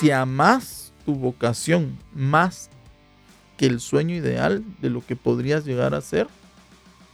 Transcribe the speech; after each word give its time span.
Si 0.00 0.10
amas 0.10 0.92
tu 1.04 1.14
vocación 1.14 1.98
más 2.14 2.70
que 3.58 3.66
el 3.66 3.80
sueño 3.80 4.14
ideal 4.14 4.64
de 4.80 4.88
lo 4.90 5.04
que 5.04 5.14
podrías 5.16 5.64
llegar 5.66 5.94
a 5.94 6.00
ser, 6.00 6.26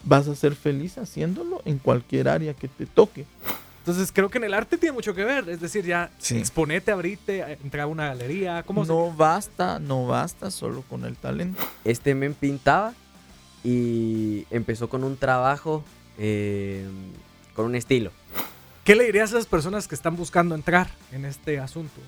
vas 0.05 0.29
a 0.29 0.37
ser 0.37 0.55
feliz 0.55 0.96
haciéndolo 0.98 1.62
en 1.64 1.79
cualquier 1.79 2.29
área 2.29 2.55
que 2.55 2.69
te 2.69 2.87
toque. 2.87 3.27
Entonces 3.80 4.11
creo 4.12 4.29
que 4.29 4.38
en 4.38 4.45
el 4.45 4.55
arte 4.55 4.79
tiene 4.79 4.93
mucho 4.93 5.14
que 5.14 5.25
ver. 5.25 5.48
Es 5.48 5.61
decir, 5.61 5.84
ya 5.84 6.11
Sí. 6.19 6.38
exponete, 6.38 6.93
abrite, 6.93 7.59
entrar 7.62 7.83
a 7.84 7.87
una 7.88 8.07
galería. 8.09 8.62
¿Cómo 8.64 8.84
se- 8.84 8.93
No 8.93 9.12
basta, 9.12 9.79
no 9.80 10.07
basta 10.07 10.50
solo 10.53 10.82
con 10.82 11.05
el 11.05 11.16
talento. 11.16 11.61
Este 11.84 12.14
men 12.14 12.34
pintaba 12.34 12.95
y 13.64 14.46
empezó 14.50 14.89
con 14.89 15.03
un 15.03 15.16
trabajo 15.16 15.84
eh, 16.18 16.87
con 17.55 17.66
un 17.66 17.74
estilo. 17.74 18.10
¿Qué 18.84 18.95
le 18.95 19.05
dirías 19.05 19.32
a 19.32 19.37
las 19.37 19.46
personas 19.46 19.87
que 19.88 19.95
están 19.95 20.16
buscando 20.16 20.55
entrar 20.55 20.88
en 21.12 21.24
este 21.24 21.59
asunto? 21.59 22.01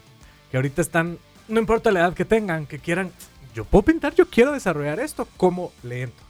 Que 0.51 0.57
ahorita 0.57 0.83
están, 0.83 1.19
no 1.49 1.61
importa 1.61 1.91
la 1.91 2.01
edad 2.01 2.15
que 2.15 2.25
tengan, 2.25 2.67
que 2.67 2.79
quieran, 2.79 3.13
yo 3.55 3.65
puedo 3.65 3.83
pintar, 3.83 4.15
yo 4.15 4.27
quiero 4.27 4.53
desarrollar 4.53 5.01
esto, 5.01 5.29
¿cómo 5.37 5.73
le 5.83 6.03
entro? 6.03 6.27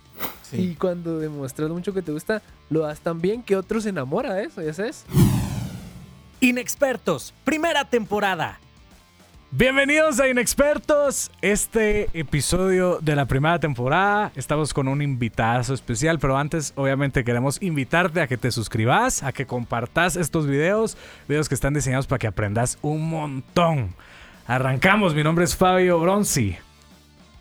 Y 0.52 0.74
cuando 0.76 1.18
demuestras 1.18 1.70
mucho 1.70 1.92
que 1.92 2.02
te 2.02 2.10
gusta, 2.10 2.42
lo 2.70 2.80
das 2.80 3.00
tan 3.00 3.20
bien 3.20 3.42
que 3.42 3.56
otros 3.56 3.82
se 3.82 3.90
enamora 3.90 4.34
de 4.34 4.44
eso, 4.44 4.62
¿ya 4.62 4.72
sabes? 4.72 5.04
Inexpertos, 6.40 7.34
primera 7.44 7.84
temporada. 7.84 8.58
Bienvenidos 9.50 10.20
a 10.20 10.28
Inexpertos, 10.28 11.30
este 11.40 12.10
episodio 12.12 12.98
de 13.00 13.16
la 13.16 13.24
primera 13.24 13.58
temporada. 13.58 14.30
Estamos 14.36 14.74
con 14.74 14.88
un 14.88 15.00
invitado 15.00 15.72
especial, 15.72 16.18
pero 16.18 16.36
antes 16.36 16.74
obviamente 16.76 17.24
queremos 17.24 17.56
invitarte 17.62 18.20
a 18.20 18.26
que 18.26 18.36
te 18.36 18.50
suscribas, 18.50 19.22
a 19.22 19.32
que 19.32 19.46
compartas 19.46 20.16
estos 20.16 20.46
videos, 20.46 20.98
videos 21.28 21.48
que 21.48 21.54
están 21.54 21.72
diseñados 21.72 22.06
para 22.06 22.18
que 22.18 22.26
aprendas 22.26 22.76
un 22.82 23.08
montón. 23.08 23.94
Arrancamos, 24.46 25.14
mi 25.14 25.24
nombre 25.24 25.46
es 25.46 25.56
Fabio 25.56 25.98
Bronzi. 25.98 26.54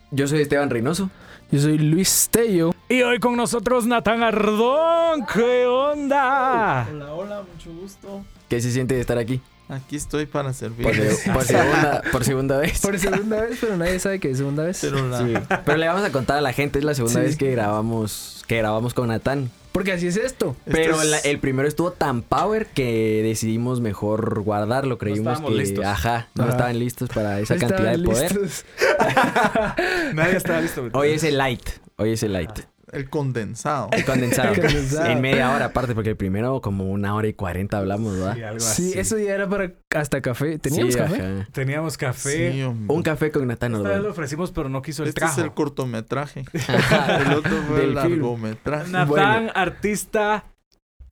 Yo 0.09 0.29
soy 0.29 0.39
Esteban 0.39 0.69
Reynoso. 0.69 1.09
Yo 1.51 1.59
soy 1.59 1.77
Luis 1.77 2.29
Tello. 2.31 2.73
Y 2.87 3.01
hoy 3.01 3.19
con 3.19 3.35
nosotros 3.35 3.85
Natán 3.85 4.23
Ardón. 4.23 5.25
¿Qué 5.25 5.65
onda? 5.65 6.87
Hola, 6.89 7.13
hola, 7.13 7.43
mucho 7.53 7.73
gusto. 7.73 8.23
¿Qué 8.47 8.61
se 8.61 8.71
siente 8.71 8.95
de 8.95 9.01
estar 9.01 9.17
aquí? 9.17 9.41
Aquí 9.69 9.95
estoy 9.97 10.25
para 10.25 10.49
Por, 10.49 10.55
servirles. 10.55 11.19
se- 11.23 11.31
por 11.31 11.43
segunda, 11.43 12.01
por 12.11 12.23
segunda 12.23 12.57
vez. 12.57 12.79
Por 12.79 12.97
segunda 12.99 13.41
vez, 13.41 13.57
pero 13.59 13.75
nadie 13.77 13.99
sabe 13.99 14.19
que 14.19 14.31
es 14.31 14.37
segunda 14.37 14.63
vez. 14.63 14.77
Pero 14.81 15.07
la- 15.07 15.19
Sí. 15.19 15.33
Pero 15.65 15.77
le 15.77 15.87
vamos 15.87 16.03
a 16.05 16.11
contar 16.11 16.37
a 16.37 16.41
la 16.41 16.53
gente, 16.53 16.79
es 16.79 16.85
la 16.85 16.93
segunda 16.95 17.19
Sí. 17.19 17.25
vez 17.25 17.35
que 17.37 17.51
grabamos, 17.51 18.43
que 18.47 18.57
grabamos 18.57 18.93
con 18.93 19.09
Natán. 19.09 19.51
Porque 19.73 19.91
así 19.91 20.07
es 20.07 20.15
esto. 20.17 20.55
Este 20.65 20.71
Pero 20.71 21.01
es- 21.01 21.07
la- 21.09 21.19
el 21.19 21.39
primero 21.39 21.67
estuvo 21.67 21.91
tan 21.91 22.21
power 22.23 22.65
que 22.67 23.21
decidimos 23.23 23.79
mejor 23.81 24.39
guardarlo. 24.41 24.97
Creímos 24.97 25.39
que 25.41 25.51
listos. 25.51 25.85
ajá, 25.85 26.29
no 26.33 26.43
Ajá. 26.43 26.51
estaban 26.53 26.79
listos 26.79 27.09
para 27.09 27.39
esa 27.39 27.57
cantidad 27.57 27.91
de 27.91 27.99
poder. 28.03 28.39
Nadie 30.13 30.37
está 30.37 30.61
listo. 30.61 30.87
Hoy 30.93 31.09
es 31.11 31.23
el 31.23 31.37
light. 31.37 31.61
Hoy 31.97 32.13
es 32.13 32.23
el 32.23 32.33
light. 32.33 32.59
El 32.91 33.09
condensado. 33.09 33.89
El 33.91 34.05
condensado. 34.05 34.53
El 34.53 34.61
condensado. 34.61 35.05
En 35.07 35.21
media 35.21 35.51
hora 35.53 35.65
aparte, 35.65 35.93
porque 35.93 36.11
el 36.11 36.15
primero 36.17 36.61
como 36.61 36.85
una 36.89 37.13
hora 37.15 37.27
y 37.27 37.33
cuarenta 37.33 37.77
hablamos, 37.79 38.13
¿verdad? 38.15 38.35
Sí, 38.35 38.43
algo 38.43 38.59
Sí, 38.59 38.89
así. 38.91 38.99
eso 38.99 39.17
ya 39.17 39.33
era 39.33 39.47
para 39.49 39.73
hasta 39.95 40.21
café. 40.21 40.57
¿Teníamos 40.59 40.93
Sí, 40.93 40.99
café? 40.99 41.15
ajá. 41.21 41.47
Teníamos 41.51 41.97
café. 41.97 42.51
Sí. 42.53 42.63
Un 42.63 43.01
café 43.03 43.31
con 43.31 43.47
Natán 43.47 43.75
Esta 43.75 43.89
vez 43.89 43.99
lo 43.99 44.11
ofrecimos, 44.11 44.51
pero 44.51 44.69
no 44.69 44.81
quiso 44.81 45.03
el 45.03 45.09
Este 45.09 45.19
trajo. 45.19 45.39
es 45.41 45.45
el 45.45 45.53
cortometraje. 45.53 46.45
el 46.53 47.33
otro 47.33 47.57
fue 47.67 47.83
el 47.83 47.93
Del 47.95 48.03
film. 48.03 48.11
largometraje. 48.21 48.91
Natán, 48.91 49.07
Bueno. 49.07 49.51
artista, 49.55 50.45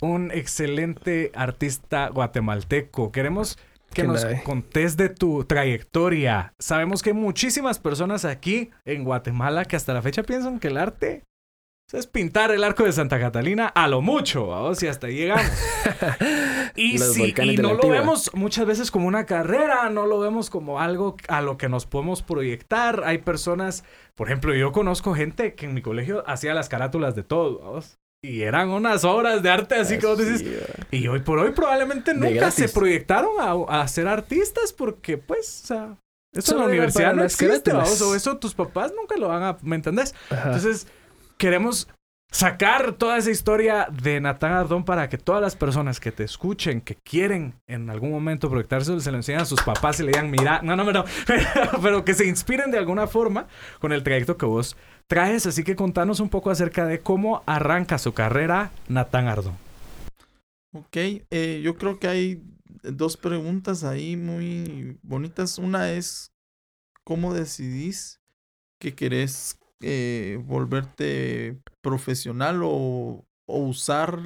un 0.01 0.31
excelente 0.31 1.31
artista 1.35 2.09
guatemalteco. 2.09 3.11
Queremos 3.11 3.57
que 3.93 4.01
¿Qué 4.01 4.07
nos 4.09 4.25
contés 4.43 4.97
de 4.97 5.07
tu 5.07 5.45
trayectoria. 5.45 6.53
Sabemos 6.59 7.01
que 7.01 7.11
hay 7.11 7.15
muchísimas 7.15 7.79
personas 7.79 8.25
aquí 8.25 8.71
en 8.83 9.05
Guatemala 9.05 9.63
que 9.65 9.77
hasta 9.77 9.93
la 9.93 10.01
fecha 10.01 10.23
piensan 10.23 10.59
que 10.59 10.67
el 10.67 10.77
arte 10.77 11.23
es 11.93 12.07
pintar 12.07 12.51
el 12.51 12.63
arco 12.63 12.83
de 12.83 12.91
Santa 12.91 13.19
Catalina 13.19 13.67
a 13.67 13.87
lo 13.87 14.01
mucho, 14.01 14.47
vamos, 14.47 14.81
y 14.83 14.87
hasta 14.87 15.07
ahí 15.07 15.15
llegamos. 15.15 15.45
y 16.75 16.97
si- 16.97 17.33
y 17.53 17.57
no 17.57 17.69
lo 17.73 17.77
vemos 17.89 18.31
muchas 18.33 18.65
veces 18.65 18.91
como 18.91 19.07
una 19.07 19.25
carrera, 19.25 19.89
no 19.89 20.05
lo 20.05 20.19
vemos 20.19 20.49
como 20.49 20.79
algo 20.81 21.15
a 21.27 21.41
lo 21.41 21.57
que 21.57 21.69
nos 21.69 21.85
podemos 21.85 22.21
proyectar. 22.23 23.03
Hay 23.05 23.19
personas, 23.19 23.83
por 24.15 24.27
ejemplo, 24.27 24.53
yo 24.55 24.71
conozco 24.71 25.13
gente 25.13 25.53
que 25.55 25.65
en 25.67 25.73
mi 25.73 25.81
colegio 25.81 26.23
hacía 26.27 26.53
las 26.53 26.69
carátulas 26.69 27.15
de 27.15 27.23
todo, 27.23 27.59
vamos. 27.59 27.97
Y 28.23 28.41
eran 28.41 28.69
unas 28.69 29.03
obras 29.05 29.43
de 29.43 29.51
arte 29.51 29.75
así 29.75 29.99
que 29.99 30.07
vos 30.07 30.17
decís, 30.17 30.43
y 30.89 31.07
hoy 31.07 31.19
por 31.19 31.37
hoy 31.37 31.51
probablemente 31.51 32.15
nunca 32.15 32.49
se 32.49 32.67
proyectaron 32.69 33.33
a, 33.39 33.81
a 33.83 33.87
ser 33.87 34.07
artistas 34.07 34.73
porque, 34.73 35.19
pues, 35.19 35.61
o 35.63 35.67
sea, 35.67 35.97
eso 36.33 36.53
en 36.53 36.57
la 36.61 36.65
universidad 36.65 37.13
no 37.13 37.23
existe, 37.23 37.71
vamos, 37.71 38.01
o 38.01 38.15
eso 38.15 38.37
tus 38.37 38.55
papás 38.55 38.91
nunca 38.99 39.15
lo 39.17 39.27
van 39.27 39.43
a, 39.43 39.57
¿me 39.61 39.75
entendés? 39.75 40.15
Ajá. 40.31 40.45
Entonces, 40.47 40.87
queremos 41.37 41.87
sacar 42.31 42.93
toda 42.93 43.17
esa 43.17 43.31
historia 43.31 43.87
de 43.89 44.19
Natán 44.19 44.51
Ardón 44.51 44.83
para 44.83 45.07
que 45.07 45.17
todas 45.17 45.41
las 45.41 45.55
personas 45.55 45.99
que 45.99 46.11
te 46.11 46.23
escuchen, 46.23 46.81
que 46.81 46.95
quieren 46.95 47.53
en 47.65 47.89
algún 47.89 48.11
momento 48.11 48.49
proyectarse, 48.49 48.99
se 48.99 49.11
lo 49.11 49.17
enseñen 49.17 49.41
a 49.41 49.45
sus 49.45 49.61
papás 49.61 49.99
y 49.99 50.03
le 50.03 50.09
digan, 50.09 50.29
mira, 50.29 50.61
no, 50.61 50.75
no, 50.75 50.91
no, 50.91 51.05
pero 51.81 52.03
que 52.03 52.13
se 52.13 52.25
inspiren 52.25 52.71
de 52.71 52.77
alguna 52.77 53.07
forma 53.07 53.47
con 53.79 53.93
el 53.93 54.03
trayecto 54.03 54.37
que 54.37 54.45
vos 54.45 54.75
traes. 55.07 55.45
Así 55.45 55.63
que 55.63 55.75
contanos 55.75 56.19
un 56.19 56.29
poco 56.29 56.51
acerca 56.51 56.85
de 56.85 56.99
cómo 56.99 57.41
arranca 57.45 57.97
su 57.97 58.13
carrera 58.13 58.71
Natán 58.89 59.27
Ardón. 59.27 59.57
Ok, 60.73 60.97
eh, 60.97 61.61
yo 61.63 61.77
creo 61.77 61.99
que 61.99 62.09
hay 62.09 62.43
dos 62.83 63.15
preguntas 63.15 63.85
ahí 63.85 64.17
muy 64.17 64.97
bonitas. 65.03 65.57
Una 65.57 65.91
es, 65.91 66.33
¿cómo 67.05 67.33
decidís 67.33 68.19
que 68.77 68.93
querés 68.93 69.57
eh, 69.81 70.41
volverte 70.45 71.59
profesional 71.81 72.61
o, 72.63 73.25
o 73.47 73.59
usar 73.59 74.19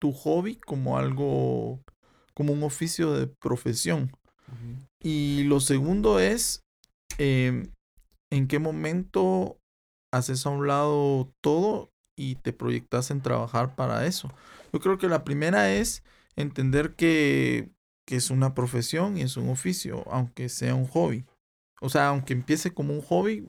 tu 0.00 0.12
hobby 0.12 0.56
como 0.56 0.98
algo, 0.98 1.82
como 2.34 2.52
un 2.52 2.62
oficio 2.62 3.12
de 3.12 3.26
profesión? 3.26 4.10
Y 5.02 5.44
lo 5.44 5.60
segundo 5.60 6.18
es, 6.18 6.62
eh, 7.18 7.68
¿en 8.30 8.48
qué 8.48 8.58
momento 8.58 9.58
haces 10.12 10.46
a 10.46 10.50
un 10.50 10.66
lado 10.66 11.32
todo 11.42 11.90
y 12.16 12.36
te 12.36 12.52
proyectas 12.52 13.10
en 13.10 13.20
trabajar 13.20 13.74
para 13.74 14.06
eso? 14.06 14.30
Yo 14.72 14.80
creo 14.80 14.98
que 14.98 15.08
la 15.08 15.24
primera 15.24 15.72
es 15.72 16.02
entender 16.36 16.94
que, 16.94 17.70
que 18.06 18.16
es 18.16 18.30
una 18.30 18.54
profesión 18.54 19.16
y 19.18 19.22
es 19.22 19.36
un 19.36 19.48
oficio, 19.48 20.04
aunque 20.10 20.48
sea 20.48 20.74
un 20.74 20.86
hobby. 20.86 21.24
O 21.80 21.88
sea, 21.88 22.08
aunque 22.08 22.32
empiece 22.32 22.72
como 22.72 22.94
un 22.94 23.02
hobby, 23.02 23.48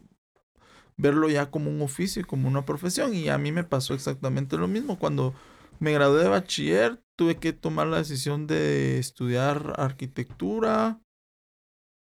verlo 0.97 1.29
ya 1.29 1.51
como 1.51 1.69
un 1.69 1.81
oficio 1.81 2.21
y 2.21 2.25
como 2.25 2.47
una 2.47 2.65
profesión. 2.65 3.13
Y 3.13 3.29
a 3.29 3.37
mí 3.37 3.51
me 3.51 3.63
pasó 3.63 3.93
exactamente 3.93 4.57
lo 4.57 4.67
mismo. 4.67 4.99
Cuando 4.99 5.33
me 5.79 5.93
gradué 5.93 6.23
de 6.23 6.29
bachiller, 6.29 7.01
tuve 7.15 7.37
que 7.37 7.53
tomar 7.53 7.87
la 7.87 7.97
decisión 7.97 8.47
de 8.47 8.99
estudiar 8.99 9.73
arquitectura 9.77 10.99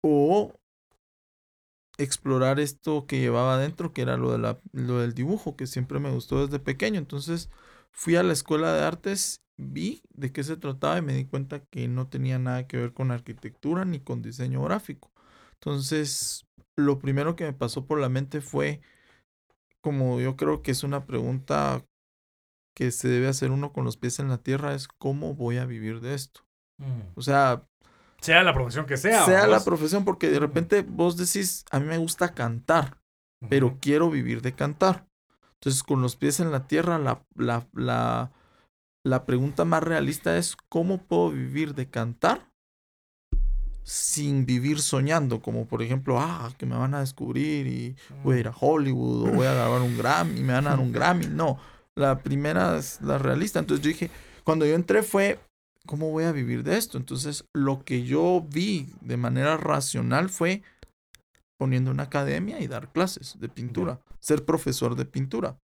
o 0.02 0.52
explorar 1.98 2.60
esto 2.60 3.06
que 3.06 3.18
llevaba 3.20 3.54
adentro, 3.54 3.92
que 3.92 4.02
era 4.02 4.16
lo, 4.16 4.32
de 4.32 4.38
la, 4.38 4.60
lo 4.72 5.00
del 5.00 5.14
dibujo, 5.14 5.56
que 5.56 5.66
siempre 5.66 5.98
me 5.98 6.10
gustó 6.10 6.46
desde 6.46 6.60
pequeño. 6.60 6.98
Entonces 6.98 7.50
fui 7.92 8.16
a 8.16 8.22
la 8.22 8.32
escuela 8.32 8.72
de 8.72 8.84
artes, 8.84 9.42
vi 9.56 10.02
de 10.10 10.32
qué 10.32 10.44
se 10.44 10.56
trataba 10.56 10.98
y 10.98 11.02
me 11.02 11.14
di 11.14 11.26
cuenta 11.26 11.60
que 11.66 11.88
no 11.88 12.08
tenía 12.08 12.38
nada 12.38 12.66
que 12.66 12.76
ver 12.76 12.92
con 12.94 13.10
arquitectura 13.10 13.84
ni 13.84 14.00
con 14.00 14.22
diseño 14.22 14.62
gráfico. 14.62 15.12
Entonces, 15.54 16.46
lo 16.78 16.98
primero 16.98 17.36
que 17.36 17.44
me 17.44 17.52
pasó 17.52 17.84
por 17.84 18.00
la 18.00 18.08
mente 18.08 18.40
fue, 18.40 18.80
como 19.80 20.20
yo 20.20 20.36
creo 20.36 20.62
que 20.62 20.70
es 20.70 20.84
una 20.84 21.04
pregunta 21.06 21.84
que 22.74 22.90
se 22.92 23.08
debe 23.08 23.28
hacer 23.28 23.50
uno 23.50 23.72
con 23.72 23.84
los 23.84 23.96
pies 23.96 24.20
en 24.20 24.28
la 24.28 24.38
tierra, 24.38 24.74
es 24.74 24.86
cómo 24.86 25.34
voy 25.34 25.58
a 25.58 25.66
vivir 25.66 26.00
de 26.00 26.14
esto. 26.14 26.42
O 27.16 27.22
sea, 27.22 27.66
Sea 28.20 28.42
la 28.42 28.54
profesión 28.54 28.86
que 28.86 28.96
sea. 28.96 29.24
sea 29.24 29.46
la 29.46 29.64
profesión, 29.64 30.04
porque 30.04 30.30
de 30.30 30.38
repente 30.38 30.82
vos 30.82 31.16
decís, 31.16 31.64
a 31.70 31.80
mí 31.80 31.86
me 31.86 31.98
gusta 31.98 32.34
cantar, 32.34 32.98
pero 33.48 33.78
quiero 33.80 34.10
vivir 34.10 34.42
de 34.42 34.52
cantar. 34.52 35.08
Entonces, 35.54 35.82
con 35.82 36.00
los 36.02 36.14
pies 36.14 36.38
en 36.38 36.52
la 36.52 36.68
tierra, 36.68 36.98
la, 36.98 37.24
la, 37.34 37.66
la, 37.72 38.30
la 39.04 39.26
pregunta 39.26 39.64
más 39.64 39.82
realista 39.82 40.36
es, 40.36 40.56
¿cómo 40.68 40.98
puedo 40.98 41.30
vivir 41.30 41.74
de 41.74 41.90
cantar 41.90 42.47
sin 43.88 44.44
vivir 44.44 44.82
soñando? 44.82 45.40
Como 45.40 45.66
por 45.66 45.82
ejemplo, 45.82 46.20
ah, 46.20 46.52
que 46.58 46.66
me 46.66 46.76
van 46.76 46.92
a 46.94 47.00
descubrir 47.00 47.66
y 47.66 47.96
voy 48.22 48.36
a 48.36 48.40
ir 48.40 48.48
a 48.48 48.54
Hollywood 48.54 49.30
o 49.30 49.32
voy 49.32 49.46
a 49.46 49.54
grabar 49.54 49.80
un 49.80 49.96
Grammy 49.96 50.40
y 50.40 50.42
me 50.42 50.52
van 50.52 50.66
a 50.66 50.70
dar 50.70 50.80
un 50.80 50.92
Grammy. 50.92 51.26
No, 51.28 51.58
la 51.94 52.18
primera 52.22 52.76
es 52.76 53.00
la 53.00 53.16
realista. 53.16 53.58
Entonces 53.58 53.82
yo 53.82 53.88
dije, 53.88 54.10
cuando 54.44 54.66
yo 54.66 54.74
entré 54.74 55.02
fue, 55.02 55.40
¿cómo 55.86 56.10
voy 56.10 56.24
a 56.24 56.32
vivir 56.32 56.64
de 56.64 56.76
esto? 56.76 56.98
Entonces 56.98 57.46
lo 57.54 57.82
que 57.82 58.04
yo 58.04 58.44
vi 58.46 58.92
de 59.00 59.16
manera 59.16 59.56
racional 59.56 60.28
fue 60.28 60.62
poniendo 61.58 61.90
una 61.90 62.04
academia 62.04 62.60
y 62.60 62.66
dar 62.66 62.92
clases 62.92 63.40
de 63.40 63.48
pintura, 63.48 64.00
ser 64.20 64.44
profesor 64.44 64.96
de 64.96 65.06
pintura, 65.06 65.58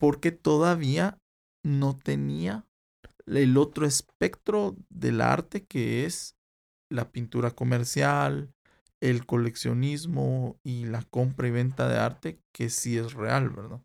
porque 0.00 0.32
todavía 0.32 1.16
no 1.64 1.96
tenía 1.96 2.66
el 3.26 3.56
otro 3.56 3.86
espectro 3.86 4.74
del 4.90 5.20
arte 5.20 5.64
que 5.64 6.04
es 6.04 6.34
la 6.92 7.10
pintura 7.10 7.50
comercial, 7.50 8.52
el 9.00 9.26
coleccionismo 9.26 10.56
y 10.62 10.84
la 10.86 11.02
compra 11.02 11.48
y 11.48 11.50
venta 11.50 11.88
de 11.88 11.98
arte 11.98 12.38
que 12.52 12.70
sí 12.70 12.96
es 12.96 13.14
real, 13.14 13.50
¿verdad? 13.50 13.80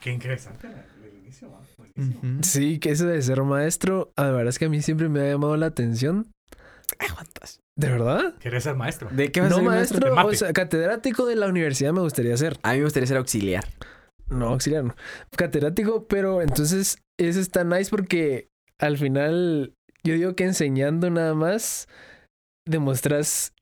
Qué 0.00 0.10
interesante. 0.10 0.68
Sí, 2.42 2.78
que 2.78 2.90
eso 2.90 3.06
de 3.06 3.22
ser 3.22 3.42
maestro, 3.42 4.12
la 4.16 4.30
verdad 4.30 4.48
es 4.48 4.58
que 4.58 4.64
a 4.64 4.68
mí 4.68 4.82
siempre 4.82 5.08
me 5.08 5.20
ha 5.20 5.30
llamado 5.30 5.56
la 5.56 5.66
atención. 5.66 6.32
¿De 7.76 7.88
verdad? 7.88 8.34
¿Quieres 8.40 8.64
ser 8.64 8.74
maestro? 8.74 9.08
¿De 9.10 9.32
qué 9.32 9.40
vas 9.40 9.52
a 9.52 9.54
ser 9.54 9.64
maestro, 9.64 10.00
De 10.00 10.10
mate. 10.14 10.28
o 10.28 10.34
sea, 10.34 10.52
catedrático 10.52 11.24
de 11.24 11.36
la 11.36 11.46
universidad 11.46 11.92
me 11.92 12.00
gustaría 12.00 12.36
ser. 12.36 12.58
A 12.62 12.72
mí 12.72 12.78
me 12.78 12.84
gustaría 12.84 13.06
ser 13.06 13.16
auxiliar. 13.16 13.64
No, 14.28 14.48
auxiliar 14.48 14.84
no. 14.84 14.94
Catedrático, 15.36 16.06
pero 16.06 16.42
entonces 16.42 16.98
eso 17.18 17.40
está 17.40 17.64
nice 17.64 17.90
porque 17.90 18.48
al 18.78 18.98
final 18.98 19.74
yo 20.04 20.14
digo 20.14 20.34
que 20.34 20.44
enseñando 20.44 21.10
nada 21.10 21.34
más 21.34 21.88
demuestras 22.66 23.52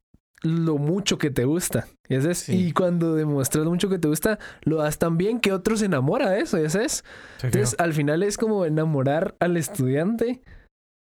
lo 0.43 0.79
mucho 0.79 1.19
que 1.19 1.31
te 1.31 1.45
gusta. 1.45 1.87
¿Ya 2.09 2.21
sabes? 2.23 2.39
Sí. 2.39 2.57
Y 2.69 2.73
cuando 2.73 3.15
demuestras 3.15 3.65
lo 3.65 3.71
mucho 3.71 3.89
que 3.89 3.99
te 3.99 4.09
gusta, 4.09 4.39
lo 4.63 4.77
das 4.77 4.99
tan 4.99 5.17
bien 5.17 5.39
que 5.39 5.53
otro 5.53 5.77
se 5.77 5.85
enamora 5.87 6.31
de 6.31 6.41
eso, 6.41 6.59
¿ya 6.59 6.69
sabes? 6.71 7.05
Sí, 7.39 7.47
Entonces 7.47 7.77
al 7.79 7.93
final 7.93 8.23
es 8.23 8.37
como 8.37 8.65
enamorar 8.65 9.37
al 9.39 9.57
estudiante 9.57 10.41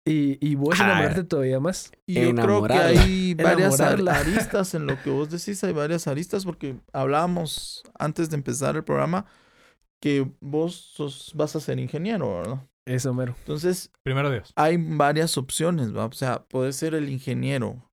y, 0.06 0.38
y 0.46 0.56
vos 0.56 0.80
Ah. 0.80 0.86
enamorarte 0.86 1.24
todavía 1.24 1.60
más. 1.60 1.92
Y 2.06 2.16
yo 2.22 2.36
creo 2.36 2.64
que 2.64 2.74
hay 2.74 3.34
varias 3.36 3.80
aristas 3.82 4.76
en 4.76 4.86
lo 4.86 4.96
que 5.04 5.10
vos 5.10 5.30
decís, 5.30 5.64
hay 5.64 5.74
varias 5.74 6.08
aristas 6.08 6.46
porque 6.46 6.76
hablábamos 6.94 7.84
antes 8.00 8.30
de 8.30 8.36
empezar 8.36 8.76
el 8.76 8.84
programa 8.84 9.26
que 10.02 10.30
vos 10.42 10.76
sos, 10.76 11.32
vas 11.36 11.56
a 11.56 11.60
ser 11.60 11.80
ingeniero, 11.80 12.38
¿verdad? 12.38 12.68
Eso, 12.86 13.14
mero. 13.14 13.36
Entonces, 13.40 13.92
Primero 14.04 14.30
Dios. 14.30 14.54
hay 14.56 14.78
varias 14.78 15.38
opciones, 15.38 15.96
¿va? 15.96 16.06
O 16.06 16.12
sea, 16.12 16.44
puede 16.46 16.74
ser 16.74 16.96
el 16.96 17.10
ingeniero 17.10 17.90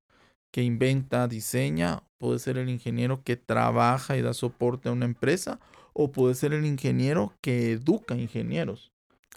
que 0.53 0.63
inventa, 0.63 1.29
diseña, 1.29 2.03
puede 2.19 2.39
ser 2.39 2.59
el 2.59 2.69
ingeniero 2.69 3.23
que 3.23 3.37
trabaja 3.37 4.17
y 4.17 4.23
da 4.23 4.35
soporte 4.35 4.89
a 4.89 4.93
una 4.93 5.05
empresa, 5.05 5.61
o 5.93 6.11
puede 6.13 6.35
ser 6.35 6.53
el 6.53 6.67
ingeniero 6.67 7.35
que 7.41 7.73
educa 7.73 8.17
ingenieros. 8.17 8.93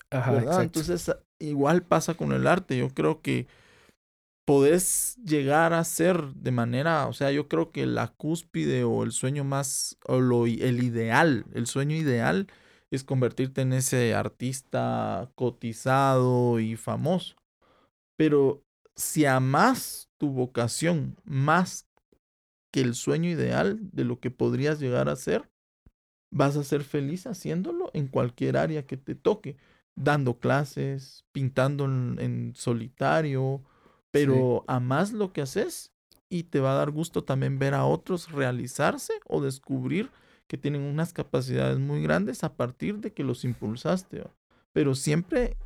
Ajá, 0.10 0.32
¿verdad? 0.32 0.64
exacto. 0.64 0.80
Entonces, 0.80 1.16
igual 1.40 1.84
pasa 1.84 2.16
con 2.16 2.32
el 2.32 2.48
arte. 2.48 2.78
Yo 2.78 2.90
creo 2.90 3.22
que 3.22 3.48
podés 4.46 5.18
llegar 5.24 5.74
a 5.74 5.84
ser 5.84 6.34
de 6.34 6.52
manera, 6.52 7.08
o 7.08 7.14
sea, 7.14 7.32
yo 7.32 7.48
creo 7.48 7.72
que 7.72 7.86
la 7.86 8.08
cúspide 8.10 8.84
o 8.84 9.04
el 9.04 9.12
sueño 9.12 9.44
más, 9.44 9.98
o 10.06 10.20
lo, 10.20 10.46
el 10.46 10.84
ideal, 10.84 11.46
el 11.54 11.66
sueño 11.68 11.96
ideal 11.96 12.48
es 12.94 13.04
convertirte 13.04 13.62
en 13.62 13.74
ese 13.74 14.14
artista 14.14 15.32
cotizado 15.34 16.60
y 16.60 16.76
famoso. 16.76 17.36
Pero 18.16 18.64
si 18.96 19.26
amas 19.26 20.10
tu 20.20 20.30
vocación 20.30 21.16
más 21.26 21.88
que 22.72 22.82
el 22.82 22.94
sueño 22.94 23.32
ideal 23.32 23.80
de 23.92 24.04
lo 24.04 24.20
que 24.20 24.30
podrías 24.30 24.80
llegar 24.80 25.10
a 25.10 25.16
ser, 25.16 25.50
vas 26.32 26.56
a 26.56 26.64
ser 26.64 26.84
feliz 26.84 27.26
haciéndolo 27.26 27.90
en 27.94 28.08
cualquier 28.08 28.58
área 28.58 28.86
que 28.86 28.98
te 28.98 29.16
toque, 29.16 29.58
dando 29.96 30.38
clases, 30.38 31.26
pintando 31.32 31.86
en, 31.86 32.18
en 32.20 32.54
solitario, 32.56 33.64
pero 34.12 34.66
amas 34.68 35.14
lo 35.14 35.34
que 35.34 35.42
haces 35.42 35.92
y 36.30 36.44
te 36.44 36.60
va 36.60 36.74
a 36.74 36.78
dar 36.78 36.92
gusto 36.92 37.24
también 37.24 37.58
ver 37.58 37.74
a 37.74 37.86
otros 37.86 38.32
realizarse 38.32 39.14
o 39.26 39.42
descubrir 39.42 40.12
que 40.54 40.58
tienen 40.60 40.84
unas 40.84 41.14
capacidades 41.14 41.80
muy 41.80 42.04
grandes 42.04 42.44
a 42.44 42.54
partir 42.54 43.00
de 43.00 43.12
que 43.12 43.24
los 43.24 43.44
impulsaste, 43.44 44.20
¿va? 44.20 44.30
pero 44.72 44.94
siempre 44.94 45.58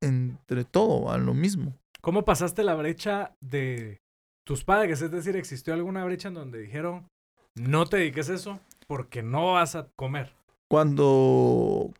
entre 0.00 0.64
todo, 0.64 1.10
a 1.10 1.18
lo 1.18 1.34
mismo. 1.34 1.76
¿Cómo 2.00 2.24
pasaste 2.24 2.62
la 2.62 2.76
brecha 2.76 3.34
de 3.40 3.98
tus 4.46 4.62
padres? 4.62 5.02
Es 5.02 5.10
decir, 5.10 5.34
¿existió 5.34 5.74
alguna 5.74 6.04
brecha 6.04 6.28
en 6.28 6.34
donde 6.34 6.60
dijeron, 6.60 7.08
no 7.56 7.86
te 7.86 7.96
dediques 7.96 8.30
a 8.30 8.34
eso 8.34 8.60
porque 8.86 9.24
no 9.24 9.54
vas 9.54 9.74
a 9.74 9.88
comer? 9.96 10.32
Cuando 10.70 11.92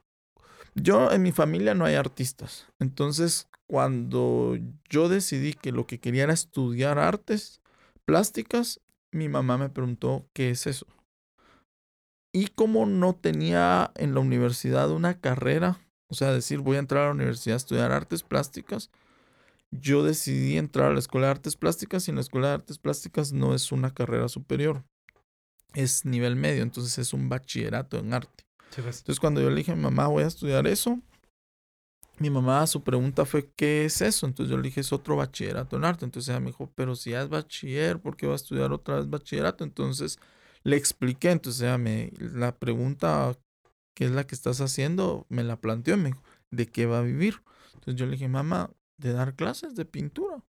yo 0.76 1.10
en 1.10 1.22
mi 1.22 1.32
familia 1.32 1.74
no 1.74 1.84
hay 1.84 1.96
artistas, 1.96 2.68
entonces 2.78 3.48
cuando 3.66 4.56
yo 4.88 5.08
decidí 5.08 5.54
que 5.54 5.72
lo 5.72 5.88
que 5.88 5.98
quería 5.98 6.22
era 6.22 6.32
estudiar 6.32 7.00
artes 7.00 7.60
plásticas, 8.04 8.80
mi 9.10 9.28
mamá 9.28 9.58
me 9.58 9.68
preguntó 9.68 10.28
qué 10.32 10.50
es 10.50 10.68
eso. 10.68 10.86
Y 12.32 12.48
como 12.48 12.86
no 12.86 13.14
tenía 13.14 13.90
en 13.96 14.14
la 14.14 14.20
universidad 14.20 14.90
una 14.90 15.18
carrera, 15.18 15.80
o 16.08 16.14
sea, 16.14 16.32
decir 16.32 16.60
voy 16.60 16.76
a 16.76 16.80
entrar 16.80 17.04
a 17.04 17.06
la 17.06 17.14
universidad 17.14 17.54
a 17.54 17.56
estudiar 17.56 17.92
artes 17.92 18.22
plásticas, 18.22 18.90
yo 19.72 20.02
decidí 20.02 20.56
entrar 20.56 20.90
a 20.90 20.92
la 20.92 20.98
escuela 20.98 21.28
de 21.28 21.32
artes 21.32 21.56
plásticas 21.56 22.06
y 22.06 22.10
en 22.10 22.16
la 22.16 22.22
escuela 22.22 22.48
de 22.48 22.54
artes 22.54 22.78
plásticas 22.78 23.32
no 23.32 23.54
es 23.54 23.72
una 23.72 23.94
carrera 23.94 24.28
superior, 24.28 24.84
es 25.74 26.04
nivel 26.04 26.36
medio, 26.36 26.62
entonces 26.62 26.98
es 26.98 27.12
un 27.12 27.28
bachillerato 27.28 27.98
en 27.98 28.12
arte. 28.14 28.44
Entonces 28.76 29.20
cuando 29.20 29.40
yo 29.40 29.50
le 29.50 29.56
dije 29.56 29.72
a 29.72 29.76
mi 29.76 29.82
mamá 29.82 30.06
voy 30.06 30.22
a 30.22 30.28
estudiar 30.28 30.66
eso, 30.66 31.00
mi 32.18 32.30
mamá 32.30 32.66
su 32.66 32.82
pregunta 32.82 33.24
fue 33.24 33.50
¿qué 33.56 33.86
es 33.86 34.00
eso? 34.02 34.26
Entonces 34.26 34.50
yo 34.50 34.56
le 34.56 34.64
dije 34.64 34.80
es 34.80 34.92
otro 34.92 35.16
bachillerato 35.16 35.76
en 35.76 35.84
arte. 35.84 36.04
Entonces 36.04 36.28
ella 36.28 36.40
me 36.40 36.48
dijo, 36.48 36.70
pero 36.74 36.94
si 36.94 37.10
ya 37.10 37.22
es 37.22 37.28
bachiller, 37.28 37.98
¿por 37.98 38.16
qué 38.16 38.26
va 38.26 38.34
a 38.34 38.36
estudiar 38.36 38.72
otra 38.72 38.96
vez 38.96 39.08
bachillerato? 39.08 39.64
Entonces 39.64 40.18
le 40.62 40.76
expliqué, 40.76 41.30
entonces 41.30 41.78
me, 41.78 42.12
la 42.18 42.58
pregunta 42.58 43.36
¿qué 44.00 44.06
es 44.06 44.12
la 44.12 44.26
que 44.26 44.34
estás 44.34 44.62
haciendo? 44.62 45.26
Me 45.28 45.44
la 45.44 45.60
planteó 45.60 45.94
y 45.94 45.98
me 45.98 46.08
dijo, 46.08 46.22
¿de 46.50 46.66
qué 46.66 46.86
va 46.86 47.00
a 47.00 47.02
vivir? 47.02 47.42
Entonces 47.74 47.96
yo 47.96 48.06
le 48.06 48.12
dije, 48.12 48.28
mamá, 48.28 48.70
de 48.96 49.12
dar 49.12 49.34
clases 49.34 49.74
de 49.74 49.84
pintura. 49.84 50.42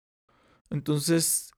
Entonces, 0.70 1.52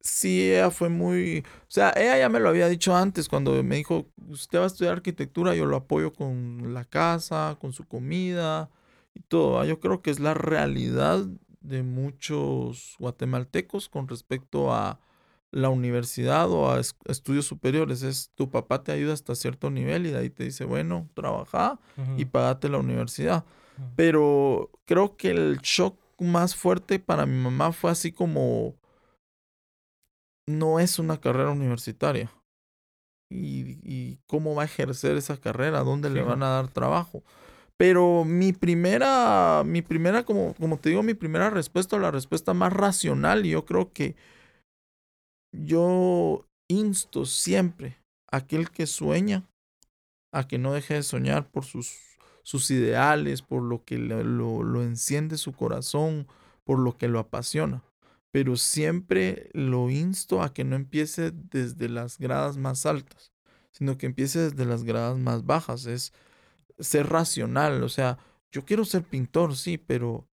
sí, 0.00 0.50
ella 0.50 0.72
fue 0.72 0.88
muy, 0.88 1.44
o 1.46 1.70
sea, 1.70 1.92
ella 1.96 2.18
ya 2.18 2.28
me 2.28 2.40
lo 2.40 2.48
había 2.48 2.68
dicho 2.68 2.96
antes 2.96 3.28
cuando 3.28 3.62
me 3.62 3.76
dijo, 3.76 4.06
usted 4.28 4.58
va 4.58 4.64
a 4.64 4.66
estudiar 4.66 4.94
arquitectura, 4.94 5.54
yo 5.54 5.66
lo 5.66 5.76
apoyo 5.76 6.12
con 6.12 6.74
la 6.74 6.84
casa, 6.84 7.56
con 7.60 7.72
su 7.72 7.86
comida 7.86 8.68
y 9.14 9.20
todo. 9.20 9.52
¿va? 9.52 9.66
Yo 9.66 9.78
creo 9.78 10.02
que 10.02 10.10
es 10.10 10.18
la 10.18 10.34
realidad 10.34 11.26
de 11.60 11.84
muchos 11.84 12.96
guatemaltecos 12.98 13.88
con 13.88 14.08
respecto 14.08 14.72
a 14.72 15.00
la 15.56 15.70
universidad 15.70 16.50
o 16.50 16.70
a 16.70 16.78
es- 16.80 16.96
estudios 17.06 17.46
superiores. 17.46 18.02
Es 18.02 18.30
tu 18.34 18.50
papá 18.50 18.82
te 18.82 18.92
ayuda 18.92 19.14
hasta 19.14 19.34
cierto 19.34 19.70
nivel 19.70 20.06
y 20.06 20.10
de 20.10 20.18
ahí 20.18 20.30
te 20.30 20.44
dice, 20.44 20.64
bueno, 20.64 21.08
trabaja 21.14 21.78
y 22.18 22.24
pagate 22.26 22.68
la 22.68 22.78
universidad. 22.78 23.44
Pero 23.96 24.70
creo 24.84 25.16
que 25.16 25.30
el 25.30 25.58
shock 25.62 25.96
más 26.18 26.54
fuerte 26.54 26.98
para 26.98 27.26
mi 27.26 27.36
mamá 27.42 27.72
fue 27.72 27.90
así 27.90 28.12
como 28.12 28.74
no 30.48 30.78
es 30.78 30.98
una 30.98 31.18
carrera 31.20 31.50
universitaria. 31.50 32.30
Y, 33.30 33.78
y 33.82 34.18
cómo 34.28 34.54
va 34.54 34.62
a 34.62 34.66
ejercer 34.66 35.16
esa 35.16 35.36
carrera, 35.38 35.80
dónde 35.82 36.10
le 36.10 36.20
van 36.28 36.42
a 36.42 36.48
dar 36.50 36.68
trabajo. 36.68 37.24
Pero 37.76 38.24
mi 38.24 38.52
primera, 38.52 39.62
mi 39.66 39.82
primera, 39.82 40.22
como, 40.24 40.54
como 40.54 40.78
te 40.78 40.90
digo, 40.90 41.02
mi 41.02 41.14
primera 41.14 41.50
respuesta, 41.50 41.98
la 41.98 42.10
respuesta 42.12 42.54
más 42.54 42.72
racional, 42.72 43.44
y 43.44 43.50
yo 43.50 43.64
creo 43.64 43.92
que 43.92 44.14
yo 45.64 46.46
insto 46.68 47.24
siempre 47.24 47.98
a 48.30 48.38
aquel 48.38 48.70
que 48.70 48.86
sueña 48.86 49.44
a 50.32 50.46
que 50.46 50.58
no 50.58 50.72
deje 50.72 50.94
de 50.94 51.02
soñar 51.02 51.48
por 51.50 51.64
sus, 51.64 51.96
sus 52.42 52.70
ideales, 52.70 53.42
por 53.42 53.62
lo 53.62 53.84
que 53.84 53.96
lo, 53.98 54.62
lo 54.62 54.82
enciende 54.82 55.38
su 55.38 55.52
corazón, 55.52 56.26
por 56.64 56.78
lo 56.78 56.98
que 56.98 57.08
lo 57.08 57.18
apasiona. 57.18 57.82
Pero 58.32 58.56
siempre 58.56 59.48
lo 59.54 59.88
insto 59.88 60.42
a 60.42 60.52
que 60.52 60.64
no 60.64 60.76
empiece 60.76 61.30
desde 61.30 61.88
las 61.88 62.18
gradas 62.18 62.58
más 62.58 62.84
altas, 62.84 63.32
sino 63.70 63.96
que 63.96 64.06
empiece 64.06 64.50
desde 64.50 64.66
las 64.66 64.84
gradas 64.84 65.16
más 65.16 65.46
bajas. 65.46 65.86
Es 65.86 66.12
ser 66.78 67.08
racional, 67.08 67.82
o 67.82 67.88
sea, 67.88 68.18
yo 68.52 68.64
quiero 68.64 68.84
ser 68.84 69.04
pintor, 69.04 69.56
sí, 69.56 69.78
pero 69.78 70.28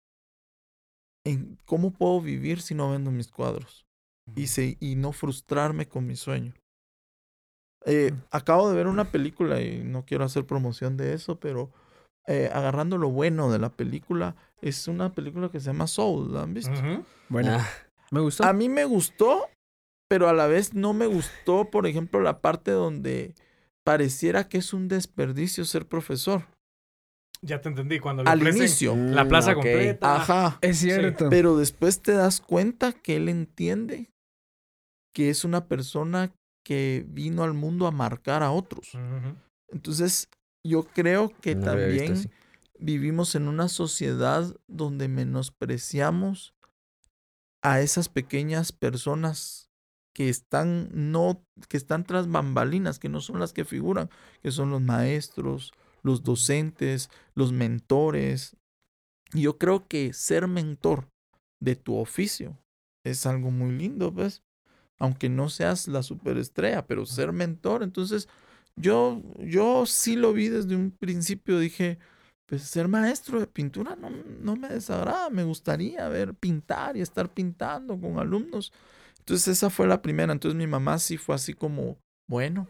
¿en 1.26 1.58
¿cómo 1.66 1.92
puedo 1.92 2.22
vivir 2.22 2.62
si 2.62 2.74
no 2.74 2.92
vendo 2.92 3.12
mis 3.12 3.28
cuadros? 3.28 3.88
Y, 4.36 4.48
se- 4.48 4.78
y 4.80 4.96
no 4.96 5.12
frustrarme 5.12 5.88
con 5.88 6.06
mi 6.06 6.16
sueño. 6.16 6.54
Eh, 7.86 8.14
acabo 8.32 8.70
de 8.70 8.76
ver 8.76 8.88
una 8.88 9.06
película 9.06 9.62
y 9.62 9.80
no 9.84 10.06
quiero 10.06 10.26
hacer 10.26 10.46
promoción 10.46 10.98
de 10.98 11.14
eso, 11.14 11.40
pero 11.40 11.72
eh, 12.28 12.50
agarrando 12.54 12.98
lo 12.98 13.10
bueno 13.10 13.52
de 13.52 13.60
la 13.60 13.70
película, 13.70 14.36
es 14.62 14.88
una 14.88 15.14
película 15.14 15.50
que 15.50 15.60
se 15.60 15.68
llama 15.68 15.88
Soul, 15.88 16.34
¿la 16.34 16.44
han 16.44 16.54
visto? 16.54 16.74
Bueno, 17.30 17.58
Ah, 17.60 17.68
me 18.12 18.20
gustó. 18.20 18.44
A 18.44 18.54
mí 18.54 18.68
me 18.70 18.84
gustó, 18.86 19.48
pero 20.10 20.28
a 20.28 20.34
la 20.34 20.48
vez 20.48 20.74
no 20.74 20.94
me 20.94 21.06
gustó, 21.08 21.66
por 21.72 21.88
ejemplo, 21.88 22.20
la 22.20 22.42
parte 22.42 22.72
donde 22.72 23.34
pareciera 23.86 24.48
que 24.50 24.58
es 24.58 24.74
un 24.74 24.88
desperdicio 24.90 25.64
ser 25.66 25.88
profesor. 25.88 26.44
Ya 27.42 27.62
te 27.62 27.70
entendí. 27.70 28.00
Cuando 28.00 28.24
le 28.24 28.30
Al 28.30 28.46
inicio. 28.46 28.96
la 28.98 29.26
plaza 29.26 29.52
mm, 29.52 29.56
completa. 29.56 30.16
Ajá. 30.16 30.58
es 30.62 30.80
cierto. 30.80 31.30
Pero 31.30 31.56
después 31.56 32.02
te 32.02 32.12
das 32.12 32.42
cuenta 32.42 32.92
que 32.92 33.16
él 33.16 33.30
entiende 33.30 34.10
que 35.13 35.30
es 35.30 35.44
una 35.44 35.68
persona 35.68 36.32
que 36.66 37.06
vino 37.08 37.44
al 37.44 37.54
mundo 37.54 37.88
a 37.88 37.92
marcar 37.92 38.44
a 38.44 38.51
otros. 38.51 38.92
Entonces, 39.70 40.30
yo 40.66 40.84
creo 40.84 41.30
que 41.42 41.56
No 41.56 41.66
también 41.66 42.32
vivimos 42.80 43.36
en 43.36 43.48
una 43.48 43.68
sociedad 43.68 44.56
donde 44.68 45.08
menospreciamos 45.08 46.54
a 47.62 47.82
esas 47.82 48.08
pequeñas 48.10 48.72
personas 48.72 49.70
que 50.16 50.30
están 50.30 50.89
no 50.94 51.44
que 51.68 51.78
están 51.78 52.04
tras 52.04 52.30
bambalinas, 52.30 53.00
que 53.00 53.10
no 53.10 53.22
son 53.22 53.39
las 53.39 53.54
que 53.54 53.66
figuran, 53.66 54.10
que 54.42 54.51
son 54.51 54.70
los 54.70 54.82
maestros, 54.82 55.72
los 56.04 56.24
docentes, 56.24 57.10
los 57.36 57.51
mentores. 57.51 58.56
Y 59.34 59.44
yo 59.44 59.58
creo 59.58 59.88
que 59.88 60.13
ser 60.13 60.48
mentor 60.48 61.10
de 61.62 61.75
tu 61.75 61.98
oficio 61.98 62.58
es 63.06 63.25
algo 63.25 63.51
muy 63.51 63.72
lindo, 63.72 64.12
¿ves? 64.12 64.42
Aunque 65.00 65.29
no 65.29 65.50
seas 65.50 65.88
la 65.88 66.03
superestrella, 66.03 66.86
pero 66.86 67.06
ser 67.06 67.32
mentor, 67.32 67.84
entonces 67.84 68.27
yo 68.75 69.22
yo 69.39 69.86
sí 69.86 70.15
lo 70.15 70.34
vi 70.34 70.50
desde 70.50 70.75
un 70.75 70.91
principio, 70.91 71.60
dije, 71.60 71.98
pues 72.46 72.63
ser 72.63 72.88
maestro 72.88 73.39
de 73.39 73.48
pintura 73.48 73.96
no, 73.96 74.10
no 74.10 74.56
me 74.56 74.70
desagrada, 74.70 75.29
me 75.29 75.44
gustaría 75.44 76.08
ver 76.10 76.34
pintar 76.34 76.98
y 76.98 77.01
estar 77.01 77.29
pintando 77.34 78.00
con 78.00 78.20
alumnos. 78.20 78.74
Entonces 79.20 79.50
esa 79.50 79.70
fue 79.70 79.88
la 79.88 80.01
primera. 80.01 80.34
Entonces 80.34 80.58
mi 80.58 80.68
mamá 80.68 80.98
sí 81.00 81.18
fue 81.18 81.36
así 81.36 81.53
como, 81.53 81.98
bueno, 82.27 82.68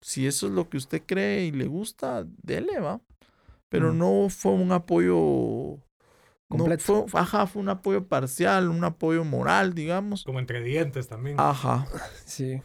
si 0.00 0.26
eso 0.26 0.46
es 0.46 0.52
lo 0.52 0.68
que 0.68 0.78
usted 0.78 1.02
cree 1.06 1.44
y 1.46 1.52
le 1.52 1.66
gusta, 1.66 2.26
dele, 2.42 2.80
va. 2.80 3.00
Pero 3.68 3.92
Mm. 3.92 3.98
no 3.98 4.28
fue 4.30 4.52
un 4.52 4.72
apoyo 4.72 5.78
no 6.58 6.78
fue, 6.78 7.04
ajá, 7.12 7.46
fue 7.46 7.62
un 7.62 7.68
apoyo 7.68 8.06
parcial, 8.06 8.68
un 8.68 8.84
apoyo 8.84 9.24
moral, 9.24 9.74
digamos. 9.74 10.24
Como 10.24 10.38
entre 10.38 10.62
dientes 10.62 11.08
también. 11.08 11.38
Ajá. 11.38 11.86
Sí. 12.24 12.62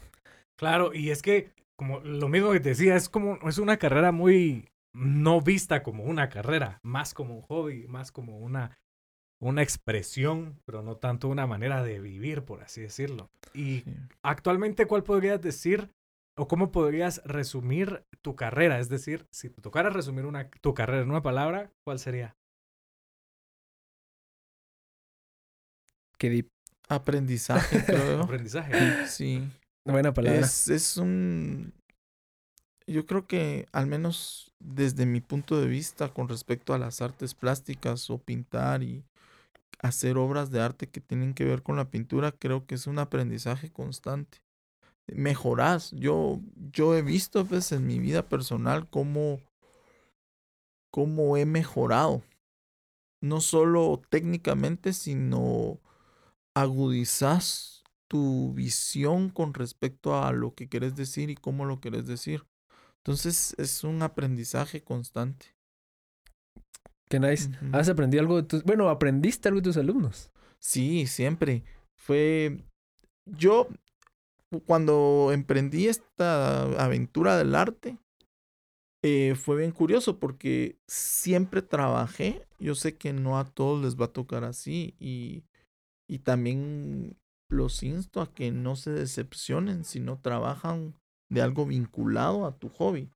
Claro, 0.57 0.93
y 0.93 1.11
es 1.11 1.21
que, 1.21 1.51
como 1.75 1.99
lo 1.99 2.27
mismo 2.29 2.51
que 2.51 2.59
te 2.59 2.69
decía, 2.69 2.95
es 2.95 3.09
como, 3.09 3.37
es 3.47 3.57
una 3.57 3.77
carrera 3.77 4.11
muy 4.11 4.67
no 4.93 5.41
vista 5.41 5.83
como 5.83 6.03
una 6.03 6.29
carrera, 6.29 6.79
más 6.81 7.13
como 7.13 7.35
un 7.35 7.41
hobby, 7.43 7.87
más 7.87 8.11
como 8.11 8.39
una, 8.39 8.75
una 9.39 9.61
expresión, 9.61 10.59
pero 10.65 10.81
no 10.81 10.97
tanto 10.97 11.27
una 11.27 11.45
manera 11.45 11.83
de 11.83 11.99
vivir, 11.99 12.43
por 12.43 12.63
así 12.63 12.81
decirlo. 12.81 13.29
Y 13.53 13.81
Sí. 13.81 13.95
actualmente, 14.23 14.87
¿cuál 14.87 15.03
podrías 15.03 15.39
decir 15.41 15.91
o 16.35 16.47
cómo 16.47 16.71
podrías 16.71 17.21
resumir 17.25 18.03
tu 18.23 18.35
carrera? 18.35 18.79
Es 18.79 18.89
decir, 18.89 19.27
si 19.31 19.49
te 19.49 19.61
tocara 19.61 19.91
resumir 19.91 20.25
una, 20.25 20.49
tu 20.49 20.73
carrera 20.73 21.03
en 21.03 21.11
una 21.11 21.21
palabra, 21.21 21.71
¿cuál 21.85 21.99
sería? 21.99 22.35
Qué 26.17 26.29
deep. 26.29 26.49
Aprendizaje, 26.89 27.83
creo. 27.85 28.23
Aprendizaje. 28.23 29.07
sí. 29.07 29.47
Buena 29.85 30.13
palabra. 30.13 30.39
Es, 30.39 30.67
es 30.67 30.97
un... 30.97 31.73
Yo 32.87 33.05
creo 33.05 33.27
que 33.27 33.67
al 33.73 33.87
menos 33.87 34.53
desde 34.59 35.05
mi 35.05 35.21
punto 35.21 35.59
de 35.59 35.67
vista 35.67 36.13
con 36.13 36.29
respecto 36.29 36.73
a 36.73 36.77
las 36.77 37.01
artes 37.01 37.33
plásticas 37.35 38.09
o 38.09 38.17
pintar 38.17 38.81
y 38.81 39.03
hacer 39.79 40.17
obras 40.17 40.51
de 40.51 40.61
arte 40.61 40.87
que 40.87 41.01
tienen 41.01 41.33
que 41.33 41.45
ver 41.45 41.63
con 41.63 41.75
la 41.75 41.89
pintura, 41.89 42.31
creo 42.31 42.65
que 42.65 42.75
es 42.75 42.87
un 42.87 42.99
aprendizaje 42.99 43.69
constante. 43.69 44.39
Mejorás. 45.07 45.91
Yo, 45.91 46.39
yo 46.71 46.95
he 46.95 47.01
visto 47.01 47.45
pues 47.45 47.71
en 47.71 47.85
mi 47.85 47.99
vida 47.99 48.27
personal 48.27 48.87
cómo, 48.89 49.39
cómo 50.91 51.37
he 51.37 51.45
mejorado. 51.45 52.23
No 53.21 53.41
solo 53.41 54.01
técnicamente, 54.09 54.93
sino 54.93 55.79
agudizás 56.61 57.83
tu 58.07 58.53
visión 58.53 59.29
con 59.29 59.53
respecto 59.53 60.21
a 60.21 60.31
lo 60.31 60.53
que 60.53 60.69
querés 60.69 60.95
decir 60.95 61.29
y 61.29 61.35
cómo 61.35 61.65
lo 61.65 61.79
querés 61.79 62.07
decir. 62.07 62.45
Entonces 62.97 63.55
es 63.57 63.83
un 63.83 64.01
aprendizaje 64.01 64.81
constante. 64.81 65.55
Qué 67.09 67.19
nice. 67.19 67.49
¿Has 67.71 67.89
aprendido 67.89 68.21
algo 68.21 68.37
de 68.37 68.43
tus... 68.43 68.63
Bueno, 68.63 68.89
aprendiste 68.89 69.47
algo 69.47 69.61
de 69.61 69.65
tus 69.65 69.77
alumnos? 69.77 70.31
Sí, 70.59 71.07
siempre. 71.07 71.63
Fue. 71.95 72.65
Yo, 73.25 73.67
cuando 74.65 75.31
emprendí 75.31 75.87
esta 75.87 76.63
aventura 76.83 77.37
del 77.37 77.55
arte, 77.55 77.97
eh, 79.03 79.35
fue 79.35 79.57
bien 79.57 79.71
curioso 79.71 80.19
porque 80.19 80.77
siempre 80.87 81.61
trabajé. 81.61 82.45
Yo 82.59 82.75
sé 82.75 82.97
que 82.97 83.13
no 83.13 83.37
a 83.39 83.45
todos 83.45 83.81
les 83.83 83.95
va 83.95 84.05
a 84.05 84.13
tocar 84.13 84.43
así 84.43 84.95
y, 84.99 85.43
y 86.07 86.19
también 86.19 87.17
los 87.49 87.83
insto 87.83 88.21
a 88.21 88.33
que 88.33 88.51
no 88.51 88.75
se 88.75 88.91
decepcionen 88.91 89.83
si 89.83 89.99
no 89.99 90.19
trabajan 90.19 90.95
de 91.29 91.41
algo 91.41 91.65
vinculado 91.65 92.45
a 92.45 92.57
tu 92.57 92.69
hobby. 92.69 93.09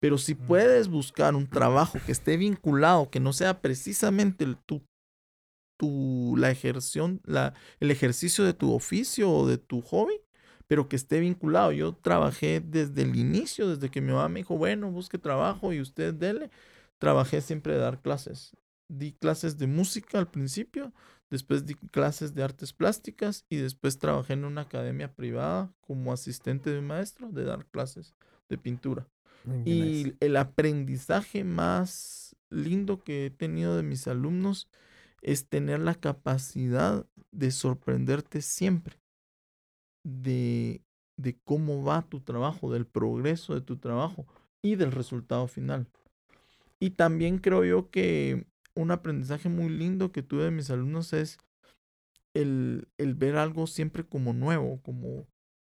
Pero 0.00 0.18
si 0.18 0.34
Mm. 0.34 0.46
puedes 0.46 0.88
buscar 0.88 1.34
un 1.34 1.48
trabajo 1.48 1.98
que 2.04 2.12
esté 2.12 2.36
vinculado, 2.36 3.10
que 3.10 3.20
no 3.20 3.32
sea 3.32 3.60
precisamente 3.60 4.44
el, 4.44 4.56
tu 4.56 4.82
tu, 5.76 6.34
la 6.36 6.50
ejerción, 6.50 7.20
la, 7.24 7.54
el 7.80 7.90
ejercicio 7.90 8.44
de 8.44 8.52
tu 8.54 8.72
oficio 8.72 9.30
o 9.30 9.46
de 9.46 9.58
tu 9.58 9.80
hobby, 9.82 10.20
pero 10.66 10.88
que 10.88 10.96
esté 10.96 11.20
vinculado. 11.20 11.72
Yo 11.72 11.94
trabajé 11.94 12.60
desde 12.60 13.02
el 13.02 13.16
inicio, 13.16 13.68
desde 13.68 13.90
que 13.90 14.00
mi 14.00 14.12
mamá 14.12 14.28
me 14.28 14.40
dijo, 14.40 14.56
bueno, 14.58 14.90
busque 14.90 15.18
trabajo 15.18 15.72
y 15.72 15.80
usted 15.80 16.14
dele. 16.14 16.50
Trabajé 16.98 17.40
siempre 17.40 17.74
de 17.74 17.78
dar 17.78 18.00
clases. 18.02 18.56
Di 18.88 19.12
clases 19.12 19.56
de 19.58 19.66
música 19.66 20.18
al 20.18 20.28
principio, 20.30 20.92
después 21.30 21.66
di 21.66 21.74
clases 21.74 22.34
de 22.34 22.42
artes 22.42 22.72
plásticas 22.72 23.44
y 23.48 23.56
después 23.56 23.98
trabajé 23.98 24.34
en 24.34 24.44
una 24.44 24.62
academia 24.62 25.12
privada 25.14 25.72
como 25.80 26.12
asistente 26.12 26.70
de 26.70 26.80
maestro 26.80 27.30
de 27.30 27.44
dar 27.44 27.66
clases 27.66 28.14
de 28.48 28.58
pintura. 28.58 29.06
Y 29.64 29.80
nice. 29.80 30.16
el 30.20 30.36
aprendizaje 30.36 31.44
más 31.44 32.36
lindo 32.50 33.02
que 33.02 33.26
he 33.26 33.30
tenido 33.30 33.76
de 33.76 33.82
mis 33.82 34.06
alumnos 34.06 34.68
es 35.22 35.46
tener 35.46 35.80
la 35.80 35.94
capacidad 35.94 37.06
de 37.30 37.50
sorprenderte 37.50 38.42
siempre 38.42 38.98
de, 40.04 40.82
de 41.16 41.38
cómo 41.44 41.82
va 41.82 42.02
tu 42.02 42.20
trabajo, 42.20 42.72
del 42.72 42.86
progreso 42.86 43.54
de 43.54 43.60
tu 43.60 43.76
trabajo 43.76 44.26
y 44.62 44.76
del 44.76 44.92
resultado 44.92 45.46
final. 45.46 45.86
Y 46.80 46.90
también 46.90 47.38
creo 47.38 47.64
yo 47.64 47.90
que 47.90 48.46
un 48.80 48.90
aprendizaje 48.90 49.48
muy 49.48 49.68
lindo 49.68 50.12
que 50.12 50.22
tuve 50.22 50.44
de 50.44 50.50
mis 50.50 50.70
alumnos 50.70 51.12
es 51.12 51.38
el, 52.34 52.88
el 52.98 53.14
ver 53.14 53.36
algo 53.36 53.66
siempre 53.66 54.04
como 54.04 54.32
nuevo, 54.32 54.80
como, 54.82 55.26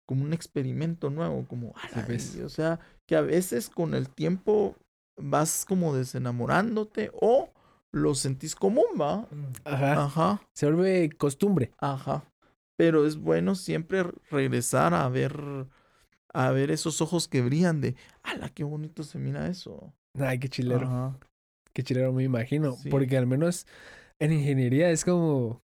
como 0.06 0.24
un 0.24 0.32
experimento 0.32 1.10
nuevo, 1.10 1.46
como, 1.46 1.72
"A 1.76 1.88
la 1.90 2.06
ves. 2.06 2.08
bestia", 2.08 2.46
o 2.46 2.48
sea, 2.48 2.80
que 3.06 3.16
a 3.16 3.20
veces 3.22 3.70
con 3.70 3.94
el 3.94 4.08
tiempo 4.08 4.76
vas 5.16 5.64
como 5.66 5.94
desenamorándote 5.94 7.10
o 7.14 7.50
lo 7.92 8.14
sentís 8.14 8.54
común, 8.54 8.84
¿va? 9.00 9.26
Ajá. 9.64 10.04
Ajá, 10.04 10.42
Se 10.54 10.66
vuelve 10.66 11.10
costumbre. 11.10 11.72
ajá. 11.78 12.24
Pero 12.76 13.06
es 13.06 13.16
bueno 13.16 13.54
siempre 13.54 14.04
regresar 14.30 14.94
a 14.94 15.08
ver, 15.08 15.66
a 16.32 16.50
ver 16.52 16.70
esos 16.70 17.00
ojos 17.00 17.26
que 17.26 17.42
brillan 17.42 17.80
de, 17.80 17.96
¡ala, 18.22 18.50
qué 18.50 18.62
bonito 18.64 19.02
se 19.02 19.18
mira 19.18 19.48
eso! 19.48 19.92
Ay, 20.18 20.38
qué 20.38 20.48
chilero. 20.48 20.86
Ajá. 20.86 21.18
Qué 21.78 21.84
chilero, 21.84 22.12
me 22.12 22.24
imagino. 22.24 22.72
Sí. 22.72 22.88
Porque 22.88 23.16
al 23.16 23.28
menos 23.28 23.64
en 24.18 24.32
ingeniería 24.32 24.90
es 24.90 25.04
como... 25.04 25.62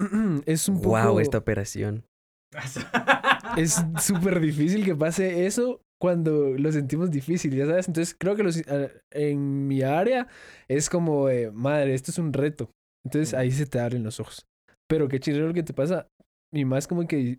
es 0.44 0.68
un 0.68 0.78
poco... 0.82 0.88
Wow, 0.88 1.20
esta 1.20 1.38
operación. 1.38 2.04
Es 3.56 3.80
súper 4.02 4.40
difícil 4.40 4.84
que 4.84 4.96
pase 4.96 5.46
eso 5.46 5.80
cuando 6.00 6.50
lo 6.58 6.72
sentimos 6.72 7.12
difícil, 7.12 7.54
ya 7.54 7.66
sabes. 7.66 7.86
Entonces 7.86 8.16
creo 8.18 8.34
que 8.34 8.42
los, 8.42 8.58
a- 8.66 8.90
en 9.12 9.68
mi 9.68 9.82
área 9.82 10.26
es 10.66 10.90
como, 10.90 11.28
madre, 11.52 11.94
esto 11.94 12.10
es 12.10 12.18
un 12.18 12.32
reto. 12.32 12.72
Entonces 13.06 13.34
ahí 13.34 13.52
se 13.52 13.66
te 13.66 13.78
abren 13.78 14.02
los 14.02 14.18
ojos. 14.18 14.46
Pero 14.88 15.06
qué 15.06 15.20
chilero 15.20 15.54
que 15.54 15.62
te 15.62 15.72
pasa. 15.74 16.08
Y 16.52 16.64
más 16.64 16.88
como 16.88 17.06
que 17.06 17.38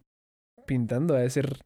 pintando 0.65 1.17
a 1.17 1.29
ser... 1.29 1.59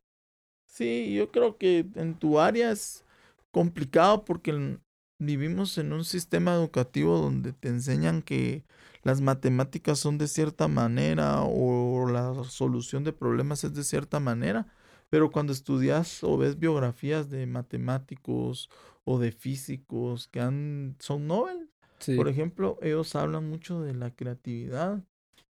Sí, 0.67 1.13
yo 1.13 1.29
creo 1.31 1.59
que 1.59 1.85
en 1.93 2.17
tu 2.17 2.39
área 2.39 2.71
es 2.71 3.05
complicado 3.51 4.25
porque 4.25 4.79
vivimos 5.19 5.77
en 5.77 5.93
un 5.93 6.03
sistema 6.05 6.53
educativo 6.55 7.19
donde 7.19 7.53
te 7.53 7.69
enseñan 7.69 8.21
que 8.21 8.65
las 9.03 9.21
matemáticas 9.21 9.99
son 9.99 10.17
de 10.17 10.27
cierta 10.27 10.67
manera 10.67 11.41
o 11.43 12.09
la 12.09 12.43
solución 12.45 13.03
de 13.03 13.13
problemas 13.13 13.63
es 13.63 13.73
de 13.73 13.83
cierta 13.83 14.19
manera, 14.19 14.67
pero 15.09 15.31
cuando 15.31 15.53
estudias 15.53 16.23
o 16.23 16.37
ves 16.37 16.57
biografías 16.59 17.29
de 17.29 17.45
matemáticos 17.47 18.69
o 19.03 19.19
de 19.19 19.31
físicos 19.31 20.27
que 20.27 20.39
han, 20.41 20.95
son 20.99 21.27
Nobel, 21.27 21.69
Sí. 21.99 22.15
por 22.15 22.29
ejemplo, 22.29 22.77
ellos 22.81 23.13
hablan 23.15 23.49
mucho 23.49 23.81
de 23.81 23.93
la 23.93 24.15
creatividad 24.15 25.03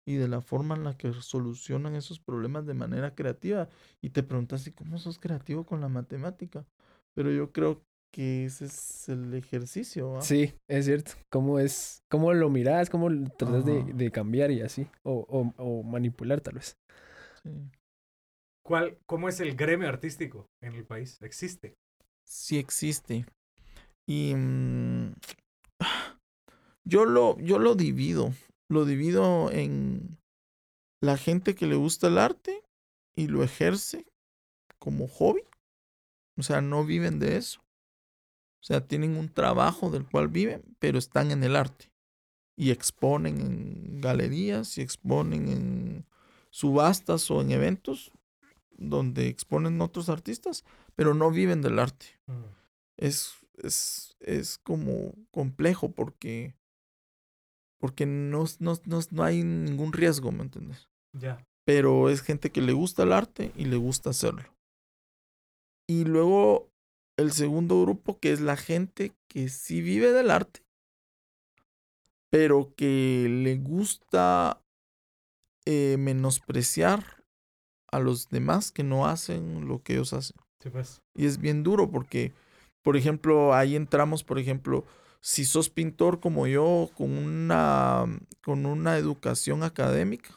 y 0.07 0.15
de 0.15 0.29
la 0.29 0.41
forma 0.41 0.75
en 0.77 0.85
la 0.85 0.97
que 0.97 1.13
solucionan 1.13 1.95
esos 1.95 2.21
problemas 2.21 2.65
de 2.65 2.73
manera 2.73 3.15
creativa. 3.15 3.69
Y 4.01 4.11
te 4.11 4.23
preguntas, 4.23 4.67
¿y 4.67 4.73
cómo 4.73 4.99
sos 4.99 5.19
creativo 5.19 5.67
con 5.67 5.83
la 5.83 5.89
matemática? 5.89 6.65
Pero 7.15 7.31
yo 7.31 7.53
creo 7.53 7.85
que 8.12 8.47
ese 8.47 8.67
es 8.67 9.09
el 9.09 9.35
ejercicio, 9.35 10.12
¿va? 10.12 10.23
Sí, 10.23 10.55
es 10.69 10.87
cierto. 10.87 11.12
¿Cómo 11.31 11.59
es? 11.59 12.03
¿Cómo 12.09 12.33
lo 12.33 12.50
miras? 12.50 12.91
¿Cómo 12.91 13.11
lo 13.11 13.29
tratas 13.31 13.65
de, 13.65 13.83
de 13.85 14.11
cambiar 14.11 14.50
y 14.50 14.62
así? 14.62 14.87
O, 15.03 15.27
o, 15.29 15.53
o 15.62 15.83
manipular 15.83 16.41
tal 16.41 16.55
vez. 16.55 16.77
Sí. 17.43 17.50
¿Cuál, 18.69 18.99
¿Cómo 19.07 19.29
es 19.29 19.41
el 19.41 19.57
gremio 19.57 19.88
artístico 19.88 20.50
en 20.62 20.75
el 20.75 20.85
país? 20.85 21.23
¿Existe? 21.23 21.79
Sí 22.27 22.59
existe. 22.59 23.25
Y 24.07 24.35
mm, 24.35 25.15
yo 26.85 27.05
lo, 27.05 27.38
yo 27.38 27.59
lo 27.59 27.75
divido. 27.75 28.33
Lo 28.71 28.85
divido 28.85 29.50
en 29.50 30.19
la 31.03 31.17
gente 31.17 31.55
que 31.55 31.67
le 31.67 31.77
gusta 31.77 32.09
el 32.09 32.19
arte 32.19 32.62
y 33.17 33.29
lo 33.29 33.43
ejerce 33.43 34.05
como 34.79 35.09
hobby. 35.09 35.45
O 36.37 36.43
sea, 36.43 36.61
no 36.61 36.85
viven 36.85 37.19
de 37.19 37.37
eso. 37.37 37.61
O 38.61 38.65
sea, 38.65 38.87
tienen 38.87 39.17
un 39.17 39.29
trabajo 39.29 39.91
del 39.91 40.07
cual 40.07 40.29
viven, 40.29 40.62
pero 40.79 40.99
están 40.99 41.31
en 41.31 41.45
el 41.45 41.57
arte. 41.57 41.93
Y 42.57 42.71
exponen 42.71 43.41
en 43.41 44.00
galerías 44.00 44.79
y 44.79 44.83
exponen 44.83 45.49
en 45.49 46.07
subastas 46.50 47.31
o 47.31 47.41
en 47.41 47.53
eventos 47.53 48.12
donde 48.71 49.29
exponen 49.29 49.81
otros 49.81 50.09
artistas, 50.09 50.65
pero 50.95 51.15
no 51.15 51.31
viven 51.31 51.62
del 51.62 51.79
arte. 51.79 52.07
Mm. 52.27 52.45
Es, 52.97 53.35
es, 53.59 54.17
es 54.21 54.59
como 54.59 55.15
complejo 55.31 55.93
porque, 55.93 56.57
porque 57.79 58.07
no, 58.07 58.45
no, 58.61 58.75
no, 58.85 59.00
no 59.11 59.23
hay 59.23 59.43
ningún 59.45 59.93
riesgo, 59.93 60.33
¿me 60.33 60.43
entiendes? 60.43 60.88
Ya. 61.12 61.45
pero 61.65 62.09
es 62.09 62.23
gente 62.23 62.50
que 62.50 62.62
le 62.62 62.73
gusta 62.73 63.03
el 63.03 63.12
arte 63.12 63.53
y 63.55 63.67
le 63.67 63.77
gusta 63.77 64.11
hacerlo. 64.11 64.57
Y 65.87 66.05
luego 66.05 66.71
el 67.19 67.33
segundo 67.33 67.83
grupo, 67.83 68.19
que 68.19 68.33
es 68.33 68.41
la 68.41 68.57
gente 68.57 69.13
que 69.29 69.49
sí 69.51 69.83
vive 69.83 70.13
del 70.13 70.31
arte, 70.31 70.63
pero 72.31 72.73
que 72.77 73.27
le 73.29 73.57
gusta 73.57 74.63
eh, 75.67 75.97
menospreciar 75.99 77.23
a 77.91 77.99
los 77.99 78.29
demás 78.29 78.71
que 78.71 78.85
no 78.85 79.07
hacen 79.07 79.67
lo 79.67 79.83
que 79.83 79.95
ellos 79.95 80.13
hacen. 80.13 80.37
Sí, 80.63 80.71
pues. 80.71 81.01
Y 81.15 81.27
es 81.27 81.39
bien 81.39 81.63
duro 81.63 81.91
porque, 81.91 82.33
por 82.83 82.97
ejemplo, 82.97 83.55
ahí 83.55 83.77
entramos, 83.77 84.25
por 84.25 84.39
ejemplo, 84.39 84.85
si 85.21 85.45
sos 85.45 85.71
pintor 85.71 86.21
como 86.21 86.47
yo, 86.47 86.91
con 86.97 87.11
una, 87.11 88.05
con 88.43 88.67
una 88.67 88.97
educación 88.97 89.63
académica, 89.65 90.31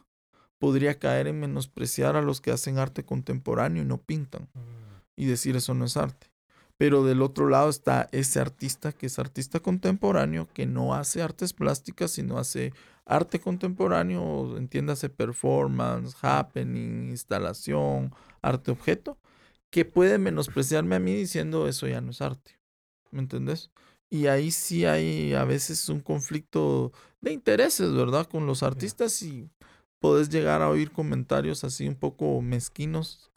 podría 0.60 0.98
caer 0.98 1.28
en 1.28 1.40
menospreciar 1.40 2.16
a 2.16 2.22
los 2.22 2.42
que 2.42 2.52
hacen 2.52 2.78
arte 2.80 3.04
contemporáneo 3.04 3.84
y 3.84 3.86
no 3.86 3.98
pintan 3.98 4.50
Mm. 4.54 5.02
y 5.18 5.26
decir 5.26 5.56
eso 5.56 5.74
no 5.74 5.86
es 5.86 5.98
arte. 5.98 6.31
Pero 6.82 7.04
del 7.04 7.22
otro 7.22 7.48
lado 7.48 7.70
está 7.70 8.10
ese 8.12 8.40
artista 8.40 8.92
que 8.92 9.06
es 9.06 9.20
artista 9.20 9.60
contemporáneo, 9.60 10.48
que 10.52 10.66
no 10.66 10.96
hace 10.96 11.22
artes 11.22 11.54
plásticas, 11.54 12.10
sino 12.10 12.40
hace 12.40 12.74
arte 13.06 13.40
contemporáneo, 13.40 14.58
entiéndase 14.58 15.08
performance, 15.10 16.16
happening, 16.24 17.12
instalación, 17.12 18.16
arte 18.42 18.72
objeto, 18.72 19.20
que 19.70 19.86
puede 19.86 20.18
menospreciarme 20.18 20.96
a 20.96 21.00
mí 21.00 21.14
diciendo 21.14 21.68
eso 21.68 21.86
ya 21.86 22.02
no 22.02 22.10
es 22.10 22.22
arte. 22.24 22.58
¿Me 23.12 23.20
entendés? 23.20 23.70
Y 24.10 24.26
ahí 24.26 24.50
sí 24.50 24.86
hay 24.86 25.36
a 25.36 25.44
veces 25.44 25.88
un 25.88 26.00
conflicto 26.00 26.94
de 27.22 27.32
intereses, 27.32 27.94
¿verdad? 27.94 28.26
Con 28.26 28.48
los 28.48 28.64
artistas 28.64 29.22
y 29.22 29.52
podés 30.00 30.30
llegar 30.30 30.64
a 30.64 30.70
oír 30.72 30.90
comentarios 30.90 31.64
así 31.64 31.88
un 31.88 31.94
poco 31.94 32.42
mezquinos. 32.42 33.30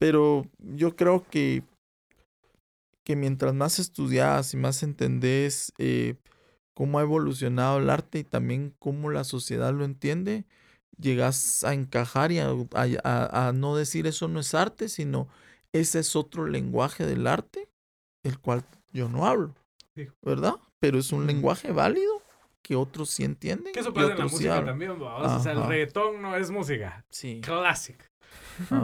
Pero 0.00 0.46
yo 0.58 0.96
creo 0.96 1.24
que, 1.30 1.62
que 3.04 3.16
mientras 3.16 3.54
más 3.54 3.78
estudias 3.78 4.54
y 4.54 4.56
más 4.56 4.82
entendés 4.82 5.72
eh, 5.78 6.14
cómo 6.74 6.98
ha 6.98 7.02
evolucionado 7.02 7.78
el 7.78 7.90
arte 7.90 8.20
y 8.20 8.24
también 8.24 8.74
cómo 8.78 9.10
la 9.10 9.24
sociedad 9.24 9.72
lo 9.74 9.84
entiende, 9.84 10.44
llegas 10.98 11.64
a 11.64 11.74
encajar 11.74 12.32
y 12.32 12.38
a, 12.38 12.50
a- 12.50 13.48
a- 13.48 13.52
no 13.52 13.76
decir 13.76 14.06
eso 14.06 14.28
no 14.28 14.40
es 14.40 14.54
arte, 14.54 14.88
sino 14.88 15.28
ese 15.72 15.98
es 16.00 16.14
otro 16.16 16.46
lenguaje 16.46 17.06
del 17.06 17.26
arte, 17.26 17.68
el 18.24 18.38
cual 18.38 18.64
yo 18.92 19.08
no 19.08 19.26
hablo. 19.26 19.54
¿verdad? 20.22 20.54
Pero 20.80 20.98
es 20.98 21.12
un 21.12 21.26
lenguaje 21.26 21.70
válido 21.72 22.22
que 22.62 22.76
otros 22.76 23.10
sí 23.10 23.24
entienden. 23.24 23.72
Que 23.74 23.80
eso 23.80 23.92
pasa 23.92 24.12
en 24.12 24.18
la 24.18 24.28
sí 24.28 24.34
música 24.34 24.64
también, 24.64 24.98
vamos. 24.98 25.32
O 25.32 25.42
sea, 25.42 25.52
el 25.52 25.66
reggaetón 25.66 26.22
no 26.22 26.36
es 26.36 26.50
música. 26.50 27.04
Sí. 27.10 27.40
Clásica. 27.42 28.06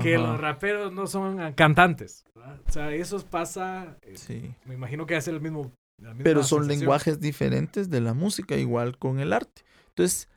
Que 0.02 0.16
Ajá. 0.16 0.26
los 0.26 0.40
raperos 0.40 0.92
no 0.92 1.06
son 1.06 1.52
cantantes. 1.54 2.24
¿verdad? 2.34 2.60
O 2.68 2.72
sea, 2.72 2.92
eso 2.92 3.18
pasa. 3.26 3.96
eh, 4.02 4.16
Sí. 4.16 4.54
Me 4.64 4.74
imagino 4.74 5.06
que 5.06 5.16
hace 5.16 5.30
el 5.30 5.40
mismo. 5.40 5.72
Pero 6.22 6.42
son 6.44 6.60
sensación. 6.60 6.68
lenguajes 6.80 7.20
diferentes 7.20 7.90
de 7.90 8.00
la 8.00 8.14
música, 8.14 8.56
igual 8.56 8.96
con 8.98 9.18
el 9.18 9.32
arte. 9.32 9.62
Entonces, 9.88 10.28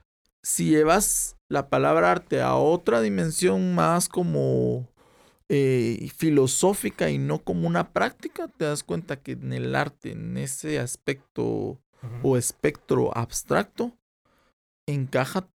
si 0.42 0.70
llevas 0.70 1.38
la 1.50 1.70
palabra 1.70 2.12
arte 2.12 2.42
a 2.42 2.56
otra 2.56 3.00
dimensión 3.02 3.76
más 3.76 4.10
como 4.10 4.88
eh, 5.50 6.10
filosófica 6.18 7.12
y 7.12 7.20
no 7.20 7.40
como 7.40 7.68
una 7.68 7.92
práctica, 7.94 8.48
te 8.48 8.66
das 8.66 8.84
cuenta 8.84 9.18
que 9.18 9.34
en 9.34 9.54
el 9.54 9.76
arte, 9.76 10.14
en 10.14 10.36
ese 10.38 10.80
aspecto 10.80 11.80
o 12.24 12.38
espectro 12.38 13.16
abstracto, 13.16 13.92
encaja 14.88 15.48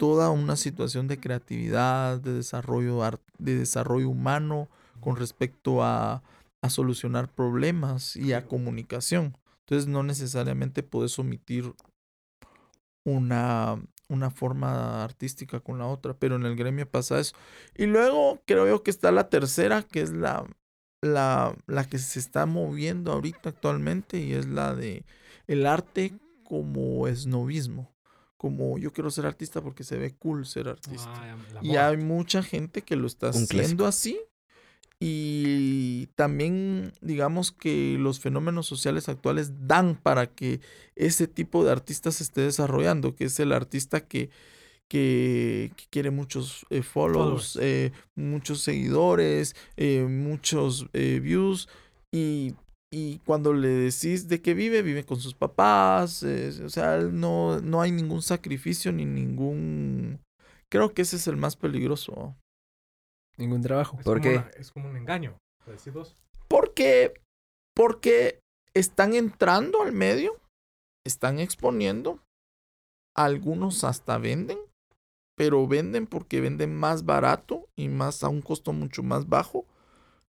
toda 0.00 0.30
una 0.30 0.56
situación 0.56 1.08
de 1.08 1.20
creatividad, 1.20 2.20
de 2.20 2.32
desarrollo, 2.34 3.04
ar- 3.04 3.20
de 3.38 3.56
desarrollo 3.56 4.08
humano 4.08 4.68
con 5.00 5.16
respecto 5.16 5.84
a, 5.84 6.24
a 6.62 6.70
solucionar 6.70 7.28
problemas 7.28 8.16
y 8.16 8.32
a 8.32 8.46
comunicación. 8.48 9.36
Entonces 9.60 9.88
no 9.88 10.02
necesariamente 10.02 10.82
puedes 10.82 11.18
omitir 11.18 11.74
una, 13.04 13.82
una 14.08 14.30
forma 14.30 15.04
artística 15.04 15.60
con 15.60 15.78
la 15.78 15.86
otra, 15.86 16.14
pero 16.18 16.36
en 16.36 16.44
el 16.46 16.56
gremio 16.56 16.90
pasa 16.90 17.20
eso. 17.20 17.34
Y 17.76 17.86
luego 17.86 18.40
creo 18.46 18.82
que 18.82 18.90
está 18.90 19.12
la 19.12 19.28
tercera, 19.28 19.82
que 19.82 20.02
es 20.02 20.12
la, 20.12 20.46
la, 21.02 21.56
la 21.66 21.84
que 21.88 21.98
se 21.98 22.18
está 22.18 22.46
moviendo 22.46 23.12
ahorita 23.12 23.50
actualmente 23.50 24.18
y 24.18 24.32
es 24.32 24.46
la 24.46 24.74
de 24.74 25.04
el 25.46 25.66
arte 25.66 26.14
como 26.44 27.08
esnovismo. 27.08 27.92
Como 28.40 28.78
yo 28.78 28.90
quiero 28.90 29.10
ser 29.10 29.26
artista 29.26 29.60
porque 29.60 29.84
se 29.84 29.98
ve 29.98 30.14
cool 30.14 30.46
ser 30.46 30.66
artista. 30.68 31.12
Ah, 31.14 31.36
Y 31.60 31.76
hay 31.76 31.98
mucha 31.98 32.42
gente 32.42 32.80
que 32.80 32.96
lo 32.96 33.06
está 33.06 33.26
Un 33.26 33.42
haciendo 33.42 33.86
así. 33.86 34.18
Y 34.98 36.06
también 36.14 36.94
digamos 37.02 37.52
que 37.52 37.98
los 37.98 38.18
fenómenos 38.18 38.66
sociales 38.66 39.10
actuales 39.10 39.66
dan 39.66 39.94
para 39.94 40.26
que 40.26 40.60
ese 40.96 41.26
tipo 41.26 41.64
de 41.64 41.72
artista 41.72 42.10
se 42.12 42.22
esté 42.22 42.40
desarrollando, 42.40 43.14
que 43.14 43.24
es 43.24 43.38
el 43.40 43.52
artista 43.52 44.00
que, 44.06 44.30
que, 44.88 45.70
que 45.76 45.84
quiere 45.90 46.10
muchos 46.10 46.64
eh, 46.70 46.82
follows, 46.82 47.52
Followers. 47.52 47.58
eh, 47.60 47.92
muchos 48.14 48.62
seguidores, 48.62 49.54
eh, 49.76 50.06
muchos 50.08 50.86
eh, 50.94 51.20
views. 51.22 51.68
Y, 52.10 52.54
y 52.92 53.18
cuando 53.20 53.52
le 53.52 53.68
decís 53.68 54.28
de 54.28 54.42
qué 54.42 54.54
vive, 54.54 54.82
vive 54.82 55.04
con 55.04 55.20
sus 55.20 55.34
papás. 55.34 56.22
o 56.24 56.68
sea, 56.68 56.98
no, 56.98 57.60
no 57.60 57.80
hay 57.80 57.92
ningún 57.92 58.22
sacrificio 58.22 58.92
ni 58.92 59.04
ningún... 59.04 60.20
Creo 60.68 60.92
que 60.94 61.02
ese 61.02 61.16
es 61.16 61.26
el 61.26 61.36
más 61.36 61.56
peligroso. 61.56 62.36
Ningún 63.36 63.60
trabajo. 63.62 63.96
Es 63.98 64.04
¿Por 64.04 64.18
como 64.18 64.30
qué? 64.30 64.38
una- 64.38 64.50
es 64.50 64.70
como 64.72 64.88
un 64.88 64.96
engaño. 64.96 65.38
por 65.64 65.74
decir 65.74 65.92
vos. 65.92 66.16
Porque, 66.48 67.14
porque 67.74 68.40
están 68.74 69.14
entrando 69.14 69.82
al 69.82 69.92
medio, 69.92 70.36
están 71.06 71.38
exponiendo, 71.38 72.20
algunos 73.16 73.84
hasta 73.84 74.18
venden, 74.18 74.58
pero 75.36 75.66
venden 75.66 76.06
porque 76.06 76.40
venden 76.40 76.74
más 76.74 77.04
barato 77.04 77.68
y 77.76 77.88
más 77.88 78.22
a 78.24 78.28
un 78.28 78.42
costo 78.42 78.72
mucho 78.72 79.02
más 79.02 79.28
bajo 79.28 79.64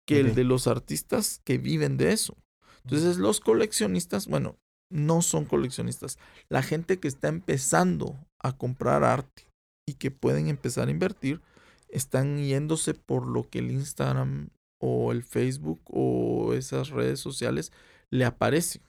que 0.07 0.21
el 0.21 0.35
de 0.35 0.45
los 0.45 0.67
artistas 0.67 1.41
que 1.45 1.59
viven 1.59 1.97
de 1.97 2.13
eso. 2.13 2.37
Entonces 2.85 3.19
los 3.19 3.41
coleccionistas, 3.41 4.27
bueno, 4.27 4.57
no 4.91 5.23
son 5.23 5.45
coleccionistas, 5.45 6.19
la 6.49 6.63
gente 6.63 6.99
que 6.99 7.09
está 7.09 7.29
empezando 7.29 8.19
a 8.43 8.57
comprar 8.57 9.05
arte 9.05 9.49
y 9.89 9.95
que 9.95 10.11
pueden 10.11 10.49
empezar 10.49 10.89
a 10.89 10.91
invertir, 10.91 11.41
están 11.89 12.39
yéndose 12.39 12.95
por 12.95 13.27
lo 13.27 13.49
que 13.49 13.61
el 13.61 13.71
Instagram 13.71 14.49
o 14.81 15.13
el 15.13 15.23
Facebook 15.23 15.81
o 15.87 16.55
esas 16.55 16.91
redes 16.91 17.21
sociales 17.21 17.73
le 18.11 18.25
aparecen. 18.25 18.83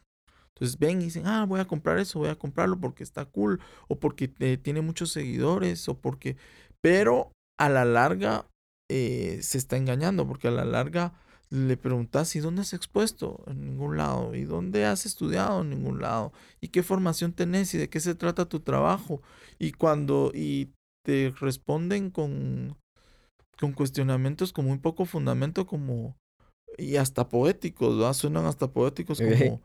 Entonces 0.49 0.77
ven 0.77 1.01
y 1.01 1.05
dicen, 1.05 1.27
ah, 1.27 1.45
voy 1.45 1.59
a 1.59 1.65
comprar 1.65 1.97
eso, 1.99 2.19
voy 2.19 2.29
a 2.29 2.35
comprarlo 2.35 2.79
porque 2.79 3.03
está 3.03 3.25
cool, 3.25 3.59
o 3.87 3.99
porque 3.99 4.31
eh, 4.39 4.57
tiene 4.57 4.81
muchos 4.81 5.11
seguidores, 5.11 5.87
o 5.89 5.99
porque... 5.99 6.37
Pero 6.81 7.31
a 7.59 7.69
la 7.69 7.85
larga 7.85 8.47
eh, 8.89 9.39
se 9.41 9.57
está 9.57 9.77
engañando, 9.77 10.27
porque 10.27 10.49
a 10.49 10.51
la 10.51 10.65
larga 10.65 11.13
le 11.53 11.77
preguntas, 11.77 12.35
¿y 12.35 12.39
dónde 12.39 12.61
has 12.61 12.73
expuesto? 12.73 13.43
En 13.45 13.63
ningún 13.63 13.95
lado. 13.95 14.33
¿Y 14.33 14.43
dónde 14.43 14.85
has 14.85 15.05
estudiado? 15.05 15.61
En 15.61 15.69
ningún 15.69 16.01
lado. 16.01 16.33
¿Y 16.61 16.69
qué 16.69 16.81
formación 16.81 17.31
tenés? 17.33 17.75
¿Y 17.75 17.77
de 17.77 17.89
qué 17.89 17.99
se 17.99 18.15
trata 18.15 18.49
tu 18.49 18.59
trabajo? 18.59 19.21
Y 19.59 19.73
cuando... 19.73 20.31
Y 20.33 20.71
te 21.05 21.31
responden 21.39 22.09
con, 22.09 22.75
con 23.59 23.73
cuestionamientos 23.73 24.51
con 24.51 24.65
muy 24.65 24.79
poco 24.79 25.05
fundamento, 25.05 25.67
como... 25.67 26.17
Y 26.79 26.95
hasta 26.95 27.29
poéticos, 27.29 27.97
¿verdad? 27.97 28.13
Suenan 28.13 28.45
hasta 28.45 28.71
poéticos 28.71 29.19
como... 29.19 29.61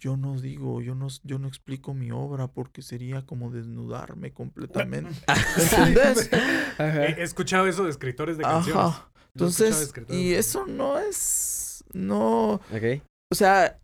Yo 0.00 0.16
no 0.16 0.40
digo, 0.40 0.80
yo 0.80 0.94
no, 0.94 1.08
yo 1.22 1.38
no 1.38 1.46
explico 1.46 1.94
mi 1.94 2.10
obra 2.10 2.48
porque 2.48 2.82
sería 2.82 3.24
como 3.24 3.50
desnudarme 3.50 4.32
completamente. 4.32 5.14
¿Entendés? 5.56 6.30
He 6.78 7.22
escuchado 7.22 7.66
eso 7.68 7.84
de 7.84 7.90
escritores 7.90 8.36
de 8.36 8.42
canciones. 8.42 8.84
Ajá. 8.84 9.11
Entonces, 9.34 9.92
y 10.10 10.34
eso 10.34 10.66
no 10.66 10.98
es, 10.98 11.84
no, 11.92 12.54
Ok. 12.54 13.02
o 13.32 13.34
sea, 13.34 13.78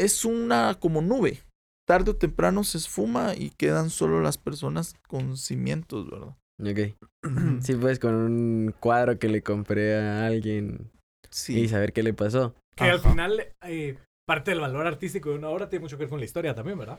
es 0.00 0.24
una 0.24 0.76
como 0.80 1.02
nube. 1.02 1.40
Tarde 1.86 2.12
o 2.12 2.16
temprano 2.16 2.64
se 2.64 2.78
esfuma 2.78 3.34
y 3.36 3.50
quedan 3.50 3.90
solo 3.90 4.22
las 4.22 4.38
personas 4.38 4.94
con 5.06 5.36
cimientos, 5.36 6.08
¿verdad? 6.10 6.34
Ok. 6.60 6.96
Sí, 7.62 7.74
pues 7.74 7.98
con 7.98 8.14
un 8.14 8.74
cuadro 8.80 9.18
que 9.18 9.28
le 9.28 9.42
compré 9.42 9.96
a 9.96 10.26
alguien 10.26 10.90
Sí. 11.30 11.58
y 11.60 11.68
saber 11.68 11.92
qué 11.92 12.02
le 12.02 12.14
pasó. 12.14 12.54
Que 12.76 12.84
al 12.84 13.00
final, 13.00 13.52
eh, 13.62 13.98
parte 14.26 14.52
del 14.52 14.60
valor 14.60 14.86
artístico 14.86 15.30
de 15.30 15.36
una 15.36 15.48
obra 15.48 15.68
tiene 15.68 15.82
mucho 15.82 15.96
que 15.98 16.04
ver 16.04 16.10
con 16.10 16.18
la 16.20 16.24
historia 16.24 16.54
también, 16.54 16.78
¿verdad? 16.78 16.98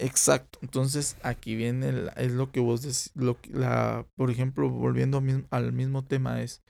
Exacto. 0.00 0.58
Entonces, 0.62 1.16
aquí 1.22 1.54
viene, 1.56 1.88
el- 1.88 2.10
es 2.16 2.32
lo 2.32 2.50
que 2.52 2.60
vos 2.60 2.82
decís, 2.82 3.10
lo 3.14 3.40
que- 3.40 3.50
la, 3.50 4.06
por 4.16 4.30
ejemplo, 4.30 4.68
volviendo 4.68 5.18
a 5.18 5.56
al 5.56 5.72
mismo 5.72 6.04
tema 6.04 6.42
es, 6.42 6.62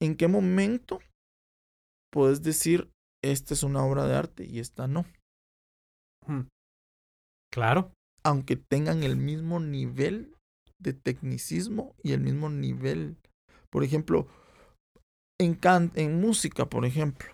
¿en 0.00 0.16
qué 0.16 0.28
momento 0.28 1.00
puedes 2.10 2.42
decir, 2.42 2.90
esta 3.22 3.52
es 3.54 3.62
una 3.62 3.84
obra 3.84 4.06
de 4.06 4.14
arte 4.16 4.46
y 4.46 4.58
esta 4.60 4.86
no? 4.86 5.04
Claro. 7.52 7.92
Aunque 8.22 8.56
tengan 8.56 9.02
el 9.02 9.16
mismo 9.16 9.60
nivel 9.60 10.34
de 10.78 10.92
tecnicismo 10.92 11.94
y 12.02 12.12
el 12.12 12.20
mismo 12.20 12.48
nivel, 12.50 13.16
por 13.70 13.84
ejemplo, 13.84 14.26
en, 15.38 15.54
can- 15.54 15.92
en 15.94 16.20
música, 16.20 16.68
por 16.68 16.84
ejemplo, 16.84 17.32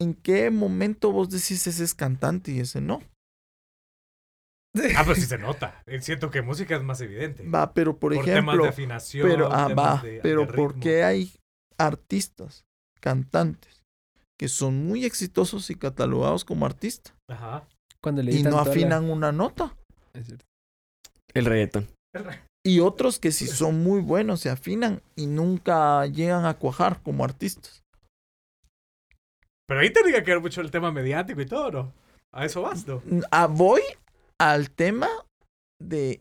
¿en 0.00 0.12
qué 0.14 0.50
momento 0.50 1.12
vos 1.12 1.30
decís 1.30 1.66
ese 1.66 1.84
es 1.84 1.94
cantante 1.94 2.52
y 2.52 2.60
ese 2.60 2.80
no? 2.82 3.00
Ah, 4.96 5.02
pero 5.04 5.14
sí 5.14 5.22
se 5.26 5.38
nota. 5.38 5.82
Eh, 5.86 6.00
Siento 6.00 6.30
que 6.30 6.42
música 6.42 6.76
es 6.76 6.82
más 6.82 7.00
evidente. 7.00 7.46
Va, 7.48 7.72
pero 7.74 7.98
por, 7.98 8.14
por 8.14 8.24
temas 8.24 8.36
ejemplo, 8.36 8.62
de 8.64 8.68
afinación. 8.70 9.28
Pero, 9.28 9.48
ah, 9.52 9.66
temas 9.68 9.96
va, 9.98 10.02
de- 10.02 10.20
pero 10.22 10.46
de 10.46 10.52
¿por 10.52 10.78
qué 10.80 11.04
hay 11.04 11.32
artistas, 11.78 12.64
cantantes, 13.00 13.82
que 14.38 14.48
son 14.48 14.86
muy 14.86 15.04
exitosos 15.04 15.68
y 15.70 15.74
catalogados 15.74 16.44
como 16.44 16.64
artistas 16.66 17.14
Ajá. 17.28 17.66
Cuando 18.00 18.22
le 18.22 18.32
y 18.32 18.42
no 18.42 18.50
la- 18.56 18.62
afinan 18.62 19.10
una 19.10 19.30
nota? 19.32 19.76
Es 20.14 20.26
cierto. 20.26 20.44
El 21.34 21.44
reggaetón. 21.46 21.88
Y 22.64 22.80
otros 22.80 23.18
que 23.18 23.32
sí 23.32 23.46
son 23.48 23.82
muy 23.82 24.00
buenos, 24.00 24.40
se 24.40 24.50
afinan 24.50 25.02
y 25.16 25.26
nunca 25.26 26.06
llegan 26.06 26.44
a 26.46 26.54
cuajar 26.54 27.02
como 27.02 27.24
artistas. 27.24 27.82
Pero 29.66 29.80
ahí 29.80 29.92
tendría 29.92 30.22
que 30.22 30.30
ver 30.32 30.40
mucho 30.40 30.60
el 30.60 30.70
tema 30.70 30.92
mediático 30.92 31.40
y 31.40 31.46
todo, 31.46 31.70
¿no? 31.70 31.92
A 32.32 32.44
eso 32.44 32.62
vas, 32.62 32.86
¿no? 32.86 33.02
Ah, 33.30 33.46
voy 33.46 33.80
al 34.50 34.70
tema 34.70 35.08
de 35.80 36.20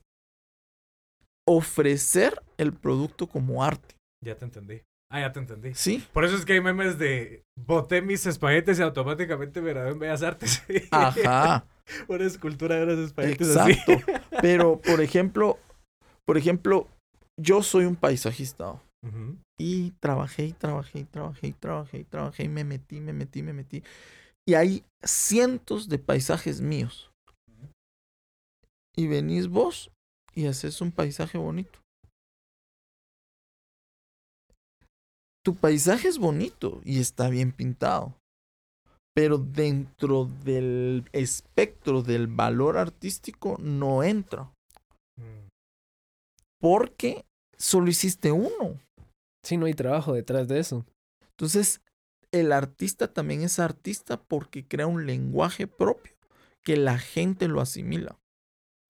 ofrecer 1.47 2.41
el 2.57 2.73
producto 2.73 3.27
como 3.27 3.63
arte. 3.63 3.95
Ya 4.23 4.35
te 4.35 4.45
entendí. 4.45 4.81
Ah, 5.11 5.21
ya 5.21 5.31
te 5.31 5.39
entendí. 5.39 5.73
¿Sí? 5.73 6.05
Por 6.13 6.23
eso 6.23 6.35
es 6.35 6.45
que 6.45 6.53
hay 6.53 6.61
memes 6.61 6.97
de 6.97 7.43
boté 7.57 8.01
mis 8.01 8.25
espaguetes 8.25 8.79
y 8.79 8.81
automáticamente 8.81 9.61
me 9.61 9.71
gradué 9.71 9.91
en 9.91 9.99
Bellas 9.99 10.23
Artes. 10.23 10.63
Ajá. 10.91 11.65
Una 12.07 12.25
escultura 12.25 12.75
de 12.75 12.83
unos 12.83 12.99
espaguetes 12.99 13.55
así. 13.55 13.71
Exacto. 13.71 14.11
Pero, 14.41 14.79
por 14.79 15.01
ejemplo, 15.01 15.57
por 16.25 16.37
ejemplo, 16.37 16.87
yo 17.39 17.63
soy 17.63 17.85
un 17.85 17.95
paisajista. 17.95 18.81
Y 19.59 19.91
trabajé 19.99 20.45
y 20.45 20.53
trabajé 20.53 20.99
y 20.99 21.03
trabajé 21.05 21.47
y 21.47 21.53
trabajé 21.53 21.97
y 21.97 22.03
trabajé 22.03 22.43
y 22.43 22.49
me 22.49 22.63
metí, 22.63 23.01
me 23.01 23.13
metí, 23.13 23.41
me 23.41 23.51
metí. 23.51 23.83
Y 24.47 24.53
hay 24.53 24.83
cientos 25.03 25.89
de 25.89 25.97
paisajes 25.97 26.61
míos. 26.61 27.10
Y 29.01 29.07
venís 29.07 29.47
vos 29.47 29.89
y 30.35 30.45
haces 30.45 30.79
un 30.79 30.91
paisaje 30.91 31.39
bonito. 31.39 31.79
Tu 35.43 35.55
paisaje 35.55 36.07
es 36.07 36.19
bonito 36.19 36.81
y 36.85 36.99
está 36.99 37.29
bien 37.29 37.51
pintado. 37.51 38.15
Pero 39.15 39.39
dentro 39.39 40.25
del 40.25 41.09
espectro 41.13 42.03
del 42.03 42.27
valor 42.27 42.77
artístico 42.77 43.57
no 43.59 44.03
entra. 44.03 44.53
Mm. 45.15 45.47
Porque 46.59 47.25
solo 47.57 47.89
hiciste 47.89 48.31
uno. 48.31 48.79
Sí, 49.43 49.57
no 49.57 49.65
hay 49.65 49.73
trabajo 49.73 50.13
detrás 50.13 50.47
de 50.47 50.59
eso. 50.59 50.85
Entonces, 51.31 51.81
el 52.31 52.51
artista 52.51 53.11
también 53.11 53.41
es 53.41 53.57
artista 53.57 54.21
porque 54.21 54.67
crea 54.67 54.85
un 54.85 55.07
lenguaje 55.07 55.65
propio 55.65 56.13
que 56.63 56.77
la 56.77 56.99
gente 56.99 57.47
lo 57.47 57.61
asimila. 57.61 58.20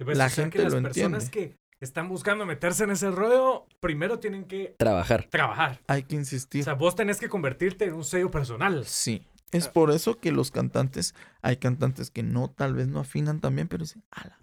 Pues, 0.06 0.18
La 0.18 0.26
o 0.26 0.30
sea 0.30 0.44
gente 0.46 0.58
que 0.58 0.64
las 0.64 0.74
lo 0.74 0.82
personas 0.82 1.30
que 1.30 1.56
están 1.80 2.10
buscando 2.10 2.46
meterse 2.46 2.84
en 2.84 2.92
ese 2.92 3.10
rollo, 3.12 3.66
primero 3.80 4.20
tienen 4.20 4.46
que 4.46 4.76
Trabajar. 4.78 5.28
trabajar. 5.30 5.80
Hay 5.88 6.04
que 6.04 6.16
O 6.16 6.20
insistir. 6.20 6.64
sea, 6.64 6.74
vos 6.74 6.96
tenés 6.96 7.20
que 7.20 7.30
convertirte 7.30 7.86
en 7.86 7.94
un 7.94 8.04
sello 8.04 8.30
personal. 8.32 8.86
Sí. 8.86 9.26
Es 9.52 9.68
Ah. 9.68 9.74
por 9.74 9.92
eso 9.92 10.18
que 10.18 10.32
los 10.32 10.50
cantantes, 10.52 11.14
hay 11.42 11.58
cantantes 11.58 12.10
que 12.10 12.24
no, 12.24 12.50
tal 12.50 12.74
vez 12.74 12.88
no 12.88 13.00
afinan 13.02 13.42
también, 13.42 13.68
pero 13.68 13.84
dicen, 13.84 14.04
ala, 14.12 14.40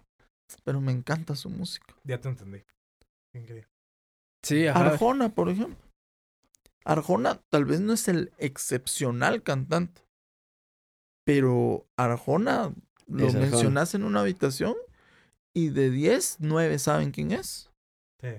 pero 0.63 0.81
me 0.81 0.91
encanta 0.91 1.35
su 1.35 1.49
música. 1.49 1.95
Ya 2.03 2.19
te 2.19 2.29
entendí. 2.29 2.63
Increíble. 3.33 3.67
Sí, 4.43 4.67
ajá. 4.67 4.79
Arjona, 4.91 5.29
por 5.33 5.49
ejemplo. 5.49 5.77
Arjona 6.85 7.41
tal 7.49 7.65
vez 7.65 7.81
no 7.81 7.93
es 7.93 8.07
el 8.07 8.31
excepcional 8.37 9.43
cantante, 9.43 10.01
pero 11.25 11.87
Arjona 11.97 12.73
lo 13.07 13.33
mencionas 13.33 13.95
en 13.95 14.03
una 14.03 14.21
habitación 14.21 14.75
y 15.65 15.69
de 15.69 15.89
10, 15.89 16.37
9 16.39 16.79
saben 16.79 17.11
quién 17.11 17.31
es. 17.31 17.69
Sí. 18.21 18.29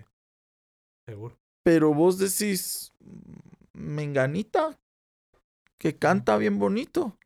Seguro. 1.07 1.39
Pero 1.63 1.93
vos 1.93 2.19
decís, 2.19 2.93
Menganita, 3.73 4.79
que 5.79 5.97
canta 5.97 6.37
bien 6.37 6.59
bonito. 6.59 7.19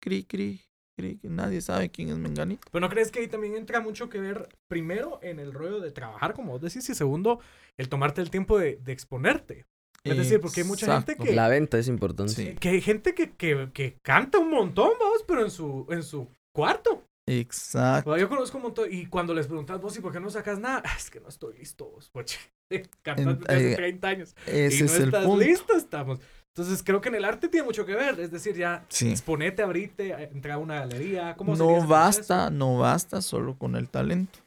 Cri, 0.00 0.24
cri, 0.24 0.62
cri, 0.96 1.18
que 1.18 1.28
nadie 1.28 1.60
sabe 1.60 1.90
quién 1.90 2.08
es 2.08 2.16
Menganita. 2.16 2.66
Pero 2.70 2.80
¿no 2.80 2.88
crees 2.88 3.10
que 3.10 3.20
ahí 3.20 3.28
también 3.28 3.56
entra 3.56 3.80
mucho 3.80 4.08
que 4.08 4.20
ver, 4.20 4.48
primero, 4.68 5.18
en 5.22 5.38
el 5.38 5.52
rollo 5.52 5.80
de 5.80 5.90
trabajar, 5.90 6.34
como 6.34 6.52
vos 6.52 6.62
decís, 6.62 6.88
y 6.88 6.94
segundo, 6.94 7.40
el 7.76 7.88
tomarte 7.88 8.20
el 8.20 8.30
tiempo 8.30 8.58
de, 8.58 8.76
de 8.76 8.92
exponerte? 8.92 9.66
Es 10.04 10.16
decir, 10.16 10.40
porque 10.40 10.60
hay 10.60 10.66
mucha 10.66 10.94
gente 10.94 11.16
que... 11.16 11.34
La 11.34 11.48
venta 11.48 11.78
es 11.78 11.88
importante. 11.88 12.32
Sí. 12.32 12.54
Que 12.60 12.68
hay 12.68 12.80
gente 12.80 13.14
que, 13.14 13.32
que, 13.32 13.70
que 13.72 13.98
canta 14.02 14.38
un 14.38 14.50
montón, 14.50 14.92
vamos, 15.00 15.24
pero 15.26 15.42
en 15.42 15.50
su, 15.50 15.86
en 15.90 16.02
su 16.02 16.28
cuarto. 16.52 17.02
Exacto. 17.28 18.16
Yo 18.16 18.28
conozco 18.28 18.56
un 18.58 18.62
montón, 18.64 18.88
y 18.90 19.06
cuando 19.06 19.34
les 19.34 19.46
preguntas 19.46 19.80
vos, 19.80 19.96
¿y 19.96 20.00
por 20.00 20.12
qué 20.12 20.20
no 20.20 20.30
sacas 20.30 20.58
nada? 20.58 20.82
"Ah, 20.84 20.94
Es 20.98 21.10
que 21.10 21.20
no 21.20 21.28
estoy 21.28 21.58
listo, 21.58 21.86
vos, 21.90 22.08
poche. 22.10 22.38
Cantando 23.02 23.34
desde 23.34 23.54
hace 23.54 23.72
eh, 23.72 23.76
30 23.76 24.08
años. 24.08 24.36
Ese 24.46 24.76
y 24.76 24.80
no 24.80 24.86
es 24.86 24.94
el 24.98 25.04
estás 25.04 25.24
punto. 25.24 25.44
listo, 25.44 25.76
estamos. 25.76 26.20
Entonces 26.54 26.82
creo 26.82 27.00
que 27.02 27.10
en 27.10 27.16
el 27.16 27.24
arte 27.24 27.48
tiene 27.48 27.66
mucho 27.66 27.84
que 27.84 27.94
ver. 27.94 28.18
Es 28.18 28.30
decir, 28.30 28.56
ya 28.56 28.84
Sí. 28.88 29.10
exponete, 29.10 29.62
abrite, 29.62 30.12
entrar 30.32 30.54
a 30.54 30.58
una 30.58 30.76
galería. 30.80 31.36
¿Cómo 31.36 31.54
No 31.54 31.86
basta, 31.86 32.48
no 32.50 32.78
basta 32.78 33.20
solo 33.20 33.58
con 33.58 33.76
el 33.76 33.90
talento. 33.90 34.38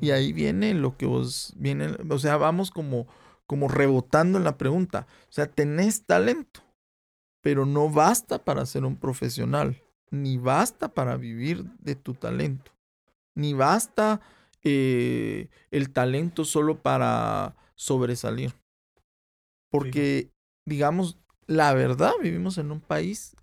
Y 0.00 0.10
ahí 0.10 0.32
viene 0.32 0.74
lo 0.74 0.96
que 0.96 1.06
vos 1.06 1.52
viene, 1.56 1.96
o 2.08 2.18
sea, 2.18 2.36
vamos 2.36 2.70
como 2.70 3.06
como 3.46 3.68
rebotando 3.68 4.38
en 4.38 4.44
la 4.44 4.56
pregunta. 4.56 5.06
O 5.28 5.32
sea, 5.32 5.46
tenés 5.46 6.04
talento, 6.06 6.60
pero 7.42 7.66
no 7.66 7.90
basta 7.90 8.38
para 8.42 8.64
ser 8.64 8.84
un 8.84 8.96
profesional, 8.96 9.81
ni 10.12 10.36
basta 10.36 10.92
para 10.92 11.16
vivir 11.16 11.64
de 11.80 11.96
tu 11.96 12.14
talento, 12.14 12.70
ni 13.34 13.54
basta 13.54 14.20
eh, 14.62 15.48
el 15.70 15.90
talento 15.92 16.44
solo 16.44 16.80
para 16.80 17.56
sobresalir. 17.74 18.54
Porque, 19.70 20.30
digamos, 20.68 21.18
la 21.46 21.72
verdad, 21.72 22.12
vivimos 22.22 22.58
en 22.58 22.70
un 22.70 22.80
país 22.80 23.34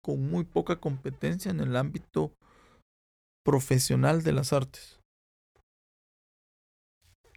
con 0.00 0.30
muy 0.30 0.44
poca 0.44 0.76
competencia 0.76 1.50
en 1.50 1.60
el 1.60 1.76
ámbito 1.76 2.32
profesional 3.44 4.22
de 4.22 4.32
las 4.32 4.52
artes. 4.52 5.00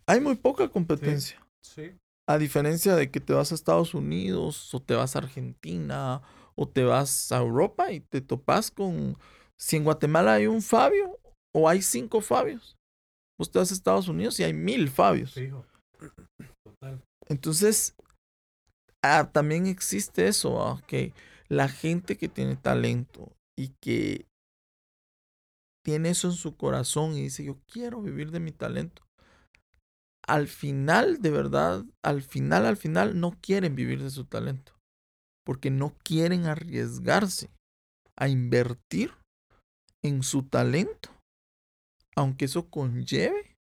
Hay 0.06 0.22
muy 0.22 0.36
poca 0.36 0.70
competencia. 0.70 1.44
Sí. 1.64 1.98
A 2.28 2.38
diferencia 2.38 2.96
de 2.96 3.10
que 3.10 3.20
te 3.20 3.34
vas 3.34 3.52
a 3.52 3.56
Estados 3.56 3.96
Unidos 3.96 4.74
o 4.74 4.80
te 4.80 4.94
vas 4.94 5.16
a 5.16 5.20
Argentina 5.20 6.22
o 6.58 6.68
te 6.68 6.84
vas 6.84 7.32
a 7.32 7.38
Europa 7.38 7.92
y 7.92 8.00
te 8.00 8.22
topas 8.22 8.72
con... 8.72 9.18
Si 9.58 9.78
en 9.78 9.84
Guatemala 9.86 10.34
hay 10.34 10.48
un 10.48 10.62
Fabio 10.62 11.20
o 11.54 11.70
hay 11.70 11.82
cinco 11.82 12.20
Fabios, 12.20 12.76
vos 13.40 13.50
te 13.50 13.60
vas 13.60 13.72
a 13.72 13.74
Estados 13.74 14.08
Unidos 14.08 14.40
y 14.40 14.44
hay 14.44 14.54
mil 14.54 14.90
Fabios. 14.90 15.34
Total. 16.64 17.02
Entonces, 17.28 17.96
ah, 19.02 19.30
también 19.32 19.68
existe 19.68 20.28
eso, 20.28 20.62
ah, 20.62 20.82
que 20.88 21.14
la 21.48 21.70
gente 21.70 22.18
que 22.18 22.28
tiene 22.28 22.56
talento 22.56 23.32
y 23.58 23.70
que 23.82 24.26
tiene 25.86 26.10
eso 26.10 26.28
en 26.28 26.34
su 26.34 26.58
corazón 26.58 27.14
y 27.14 27.22
dice, 27.22 27.44
yo 27.44 27.60
quiero 27.72 28.02
vivir 28.02 28.32
de 28.32 28.40
mi 28.40 28.52
talento. 28.52 29.04
Al 30.28 30.48
final, 30.48 31.22
de 31.22 31.30
verdad, 31.30 31.86
al 32.04 32.24
final, 32.24 32.66
al 32.66 32.78
final, 32.78 33.20
no 33.20 33.40
quieren 33.40 33.76
vivir 33.76 34.02
de 34.02 34.10
su 34.10 34.26
talento. 34.26 34.75
Porque 35.46 35.70
no 35.70 35.94
quieren 36.04 36.46
arriesgarse 36.46 37.50
a 38.18 38.28
invertir 38.28 39.14
en 40.04 40.24
su 40.24 40.44
talento, 40.44 41.10
aunque 42.16 42.46
eso 42.46 42.70
conlleve 42.70 43.56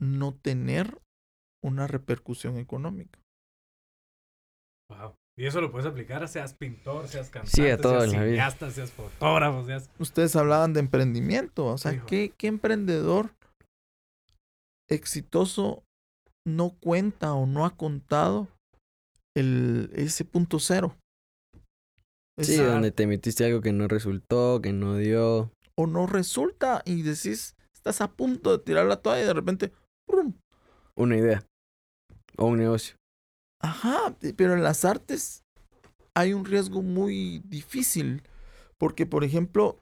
no 0.00 0.34
tener 0.34 1.00
una 1.64 1.86
repercusión 1.86 2.58
económica. 2.58 3.18
Wow. 4.90 5.14
Y 5.36 5.46
eso 5.46 5.60
lo 5.60 5.70
puedes 5.70 5.86
aplicar, 5.86 6.26
seas 6.26 6.54
pintor, 6.54 7.06
seas 7.06 7.30
cantante, 7.30 7.56
Sí, 7.56 7.68
a 7.68 7.76
todo 7.78 8.00
seas 8.00 8.04
en 8.04 8.12
la 8.12 8.24
vida. 8.24 8.32
cineasta, 8.32 8.70
seas 8.70 8.90
fotógrafo, 8.90 9.64
seas... 9.64 9.88
Ustedes 10.00 10.34
hablaban 10.34 10.72
de 10.72 10.80
emprendimiento, 10.80 11.66
o 11.66 11.78
sea, 11.78 11.92
Fijo. 11.92 12.06
¿qué, 12.06 12.32
qué 12.36 12.48
emprendedor 12.48 13.30
exitoso 14.88 15.84
no 16.46 16.70
cuenta 16.70 17.34
o 17.34 17.46
no 17.46 17.66
ha 17.66 17.76
contado 17.76 18.48
el, 19.38 19.90
ese 19.94 20.24
punto 20.24 20.58
cero. 20.58 20.96
Sí, 22.40 22.52
Esa- 22.54 22.66
donde 22.66 22.92
te 22.92 23.06
metiste 23.06 23.44
algo 23.44 23.60
que 23.60 23.72
no 23.72 23.88
resultó, 23.88 24.60
que 24.62 24.72
no 24.72 24.96
dio. 24.96 25.52
o 25.76 25.86
no 25.86 26.06
resulta 26.06 26.82
y 26.84 27.02
decís, 27.02 27.56
estás 27.74 28.00
a 28.00 28.12
punto 28.12 28.56
de 28.56 28.62
tirar 28.64 28.86
la 28.86 29.00
toalla 29.00 29.22
y 29.22 29.26
de 29.26 29.34
repente. 29.34 29.72
Una 30.96 31.16
idea. 31.16 31.44
O 32.36 32.46
un 32.46 32.58
negocio. 32.58 32.96
Ajá, 33.60 34.16
pero 34.36 34.54
en 34.54 34.62
las 34.62 34.84
artes 34.84 35.42
hay 36.14 36.32
un 36.32 36.44
riesgo 36.44 36.82
muy 36.82 37.40
difícil. 37.44 38.22
Porque, 38.78 39.06
por 39.06 39.24
ejemplo, 39.24 39.80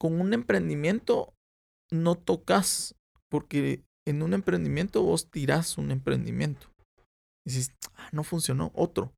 con 0.00 0.20
un 0.20 0.32
emprendimiento 0.32 1.34
no 1.92 2.14
tocas. 2.16 2.94
Porque 3.30 3.82
en 4.06 4.22
un 4.22 4.32
emprendimiento 4.34 5.02
vos 5.02 5.30
tirás 5.30 5.76
un 5.78 5.90
emprendimiento. 5.90 6.66
Y 7.46 7.50
dices, 7.50 7.74
"Ah, 7.96 8.08
no 8.12 8.24
funcionó, 8.24 8.70
otro. 8.74 9.12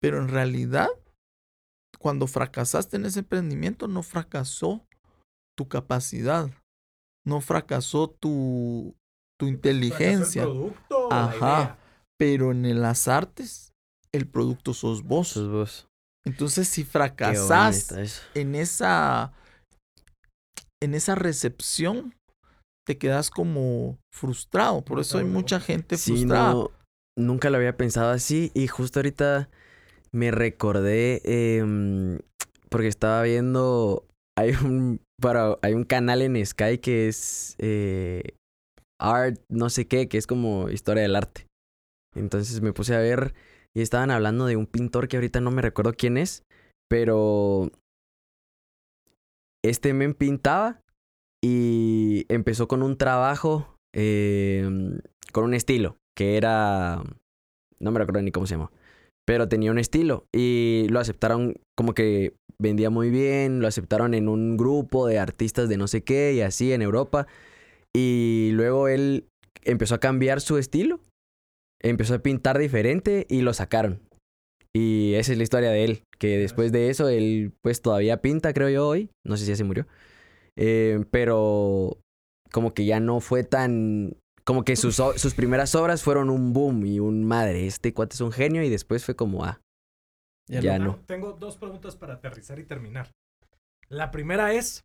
Pero 0.00 0.18
en 0.20 0.28
realidad, 0.28 0.88
cuando 1.98 2.26
fracasaste 2.26 2.96
en 2.96 3.06
ese 3.06 3.20
emprendimiento, 3.20 3.88
no 3.88 4.02
fracasó 4.02 4.84
tu 5.56 5.68
capacidad. 5.68 6.50
No 7.26 7.40
fracasó 7.40 8.08
tu, 8.08 8.94
tu 9.40 9.46
inteligencia. 9.46 10.46
Ajá. 11.10 11.78
Pero 12.18 12.52
en 12.52 12.80
las 12.80 13.08
artes, 13.08 13.72
el 14.12 14.28
producto 14.28 14.74
sos 14.74 15.02
vos. 15.02 15.28
Sos 15.28 15.50
vos. 15.50 15.88
Entonces, 16.26 16.68
si 16.68 16.84
fracasás 16.84 17.92
eso. 17.92 18.22
en 18.34 18.54
esa 18.54 19.32
en 20.82 20.94
esa 20.94 21.14
recepción, 21.14 22.14
te 22.86 22.98
quedas 22.98 23.30
como 23.30 23.98
frustrado. 24.14 24.84
Por 24.84 25.00
eso 25.00 25.18
hay 25.18 25.24
mucha 25.24 25.58
gente 25.58 25.96
Sí, 25.96 26.12
frustrada. 26.12 26.52
no, 26.52 26.70
nunca 27.16 27.50
lo 27.50 27.56
había 27.56 27.76
pensado 27.76 28.10
así 28.10 28.50
y 28.54 28.66
justo 28.68 29.00
ahorita 29.00 29.48
me 30.12 30.30
recordé 30.30 31.20
em, 31.24 32.18
porque 32.68 32.88
estaba 32.88 33.22
viendo, 33.22 34.06
hay 34.38 34.52
un, 34.64 35.00
para, 35.20 35.58
hay 35.62 35.74
un 35.74 35.84
canal 35.84 36.22
en 36.22 36.44
Sky 36.44 36.78
que 36.78 37.08
es 37.08 37.56
eh, 37.58 38.22
Art, 39.00 39.40
no 39.48 39.70
sé 39.70 39.86
qué, 39.86 40.08
que 40.08 40.18
es 40.18 40.26
como 40.26 40.70
historia 40.70 41.02
del 41.02 41.16
arte. 41.16 41.46
Entonces 42.14 42.62
me 42.62 42.72
puse 42.72 42.94
a 42.94 42.98
ver 42.98 43.34
y 43.74 43.82
estaban 43.82 44.10
hablando 44.10 44.46
de 44.46 44.56
un 44.56 44.66
pintor 44.66 45.08
que 45.08 45.16
ahorita 45.16 45.40
no 45.40 45.50
me 45.50 45.62
recuerdo 45.62 45.92
quién 45.92 46.16
es, 46.16 46.42
pero 46.88 47.70
este 49.62 49.92
men 49.92 50.14
pintaba 50.14 50.80
y 51.44 52.24
empezó 52.28 52.68
con 52.68 52.82
un 52.82 52.96
trabajo 52.96 53.76
em, 53.94 55.00
con 55.32 55.44
un 55.44 55.54
estilo 55.54 55.98
que 56.16 56.36
era 56.36 57.02
no 57.78 57.90
me 57.90 57.98
recuerdo 57.98 58.22
ni 58.22 58.32
cómo 58.32 58.46
se 58.46 58.54
llama 58.54 58.70
pero 59.26 59.48
tenía 59.48 59.70
un 59.70 59.78
estilo 59.78 60.24
y 60.34 60.86
lo 60.88 61.00
aceptaron 61.00 61.54
como 61.76 61.94
que 61.94 62.34
vendía 62.58 62.90
muy 62.90 63.10
bien 63.10 63.60
lo 63.60 63.68
aceptaron 63.68 64.14
en 64.14 64.28
un 64.28 64.56
grupo 64.56 65.06
de 65.06 65.18
artistas 65.18 65.68
de 65.68 65.76
no 65.76 65.88
sé 65.88 66.02
qué 66.02 66.32
y 66.34 66.40
así 66.40 66.72
en 66.72 66.82
Europa 66.82 67.26
y 67.94 68.50
luego 68.52 68.88
él 68.88 69.28
empezó 69.64 69.94
a 69.94 70.00
cambiar 70.00 70.40
su 70.40 70.58
estilo 70.58 71.00
empezó 71.82 72.14
a 72.14 72.18
pintar 72.18 72.58
diferente 72.58 73.26
y 73.28 73.42
lo 73.42 73.52
sacaron. 73.52 74.00
Y 74.74 75.14
esa 75.14 75.32
es 75.32 75.38
la 75.38 75.44
historia 75.44 75.70
de 75.70 75.84
él 75.84 76.02
que 76.18 76.38
después 76.38 76.72
de 76.72 76.90
eso 76.90 77.08
él 77.08 77.52
pues 77.62 77.80
todavía 77.80 78.20
pinta 78.20 78.52
creo 78.52 78.68
yo 78.68 78.88
hoy. 78.88 79.10
No 79.24 79.36
sé 79.36 79.44
si 79.44 79.50
ya 79.50 79.56
se 79.56 79.64
murió. 79.64 79.86
Eh, 80.56 81.04
pero 81.10 81.98
como 82.52 82.74
que 82.74 82.84
ya 82.84 83.00
no 83.00 83.20
fue 83.20 83.44
tan... 83.44 84.16
Como 84.46 84.64
que 84.64 84.76
sus, 84.76 84.94
sus 84.94 85.34
primeras 85.34 85.74
obras 85.74 86.04
fueron 86.04 86.30
un 86.30 86.52
boom 86.52 86.86
y 86.86 87.00
un 87.00 87.24
madre, 87.24 87.66
este 87.66 87.92
cuate 87.92 88.14
es 88.14 88.20
un 88.20 88.30
genio 88.30 88.62
y 88.62 88.68
después 88.68 89.04
fue 89.04 89.16
como, 89.16 89.44
ah, 89.44 89.60
ya, 90.46 90.78
no. 90.78 91.00
Tengo 91.06 91.32
dos 91.32 91.56
preguntas 91.56 91.96
para 91.96 92.14
aterrizar 92.14 92.58
y 92.58 92.64
terminar. 92.64 93.10
La 93.88 94.10
primera 94.10 94.52
es, 94.52 94.84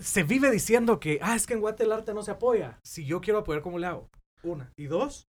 se 0.00 0.22
vive 0.22 0.50
diciendo 0.50 0.98
que, 1.00 1.18
ah, 1.22 1.36
es 1.36 1.46
que 1.46 1.54
en 1.54 1.60
Guate 1.60 1.84
el 1.84 1.92
arte 1.92 2.14
no 2.14 2.22
se 2.22 2.30
apoya. 2.30 2.80
Si 2.84 3.04
yo 3.04 3.20
quiero 3.20 3.40
apoyar, 3.40 3.62
¿cómo 3.62 3.78
le 3.78 3.86
hago? 3.86 4.08
Una. 4.42 4.72
Y 4.76 4.86
dos, 4.86 5.28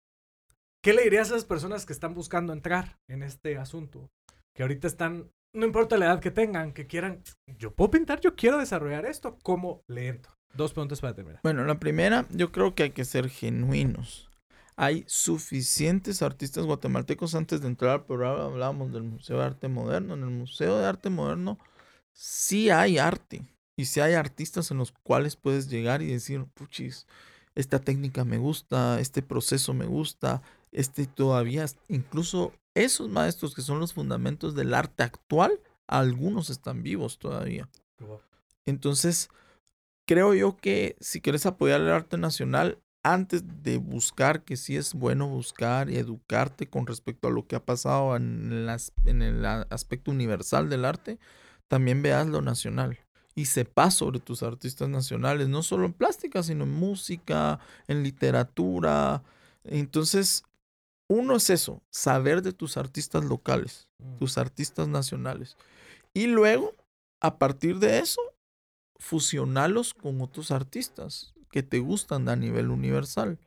¿qué 0.83 0.93
le 0.93 1.03
dirías 1.03 1.31
a 1.31 1.35
las 1.35 1.45
personas 1.45 1.87
que 1.87 1.93
están 1.93 2.15
buscando 2.15 2.53
entrar 2.53 2.99
en 3.09 3.23
este 3.23 3.59
asunto? 3.59 4.09
Que 4.55 4.63
ahorita 4.63 4.87
están, 4.87 5.31
no 5.55 5.67
importa 5.67 5.97
la 5.97 6.07
edad 6.07 6.21
que 6.21 6.31
tengan, 6.31 6.73
que 6.73 6.87
quieran, 6.87 7.23
yo 7.59 7.75
puedo 7.75 7.91
pintar, 7.91 8.21
yo 8.21 8.37
quiero 8.37 8.59
desarrollar 8.59 9.07
esto, 9.07 9.39
¿cómo 9.43 9.83
le 9.89 10.09
entro? 10.09 10.36
Dos 10.55 10.73
preguntas 10.73 11.01
para 11.01 11.15
terminar. 11.15 11.41
Bueno, 11.43 11.65
la 11.65 11.79
primera, 11.79 12.27
yo 12.31 12.53
creo 12.53 12.75
que 12.75 12.85
hay 12.85 12.91
que 12.91 13.05
ser 13.05 13.29
genuinos. 13.29 14.31
Hay 14.77 15.05
suficientes 15.07 16.23
artistas 16.23 16.65
guatemaltecos. 16.67 17.35
Antes 17.35 17.61
de 17.61 17.69
entrar 17.69 17.93
al 17.93 18.05
programa 18.05 18.45
hablábamos 18.45 18.93
del 18.93 19.03
Museo 19.03 19.39
de 19.39 19.45
Arte 19.45 19.69
Moderno. 19.69 20.15
En 20.15 20.23
el 20.23 20.31
Museo 20.31 20.79
de 20.79 20.87
Arte 20.87 21.11
Moderno 21.11 21.59
sí 22.13 22.71
hay 22.71 22.99
arte. 22.99 23.43
Y 23.77 23.87
sí 23.87 24.01
hay 24.01 24.15
artistas 24.15 24.71
en 24.71 24.79
los 24.79 24.93
cuales 24.93 25.37
puedes 25.37 25.69
llegar 25.69 26.01
y 26.03 26.07
decir, 26.07 26.45
puchis, 26.55 27.07
esta 27.55 27.79
técnica 27.79 28.25
me 28.25 28.39
gusta, 28.39 29.01
este 29.01 29.23
proceso 29.23 29.75
me 29.75 29.87
gusta, 29.87 30.43
este 30.73 31.07
todavía, 31.07 31.67
incluso 31.89 32.53
esos 32.75 33.09
maestros 33.09 33.55
que 33.55 33.63
son 33.63 33.81
los 33.81 33.95
fundamentos 33.95 34.55
del 34.55 34.75
arte 34.75 35.03
actual, 35.03 35.61
algunos 35.87 36.51
están 36.51 36.83
vivos 36.83 37.19
todavía. 37.19 37.69
Entonces, 38.65 39.31
creo 40.07 40.35
yo 40.35 40.57
que 40.57 40.97
si 41.01 41.21
quieres 41.21 41.47
apoyar 41.47 41.81
el 41.81 41.91
arte 41.91 42.17
nacional, 42.17 42.79
antes 43.03 43.45
de 43.63 43.77
buscar, 43.79 44.43
que 44.43 44.57
sí 44.57 44.77
es 44.77 44.95
bueno 44.95 45.29
buscar 45.29 45.91
y 45.91 45.97
educarte 45.97 46.69
con 46.69 46.87
respecto 46.87 47.29
a 47.29 47.31
lo 47.31 47.47
que 47.47 47.55
ha 47.55 47.65
pasado 47.65 48.17
en, 48.17 48.67
las, 48.67 48.93
en 49.05 49.23
el 49.23 49.45
aspecto 49.45 50.11
universal 50.11 50.69
del 50.69 50.85
arte, 50.85 51.19
también 51.69 52.03
veas 52.03 52.27
lo 52.27 52.43
nacional 52.43 52.99
y 53.37 53.45
sepas 53.47 53.95
sobre 53.95 54.19
tus 54.19 54.43
artistas 54.43 54.89
nacionales, 54.89 55.49
no 55.49 55.63
solo 55.63 55.85
en 55.85 55.93
plástica, 55.93 56.43
sino 56.43 56.65
en 56.65 56.73
música, 56.73 57.61
en 57.87 58.03
literatura. 58.03 59.23
Entonces, 59.63 60.43
uno 61.09 61.37
es 61.37 61.51
eso, 61.51 61.83
saber 61.91 62.43
de 62.43 62.53
tus 62.53 62.77
artistas 62.77 63.25
locales, 63.25 63.89
tus 64.19 64.39
artistas 64.39 64.89
nacionales. 64.89 65.57
Y 66.15 66.27
luego, 66.27 66.75
a 67.21 67.39
partir 67.39 67.79
de 67.79 67.99
eso, 67.99 68.21
fusionarlos 68.99 69.95
con 69.95 70.21
otros 70.21 70.51
artistas 70.51 71.35
que 71.51 71.63
te 71.63 71.79
gustan 71.79 72.29
a 72.29 72.37
nivel 72.37 72.71
universal. 72.71 73.39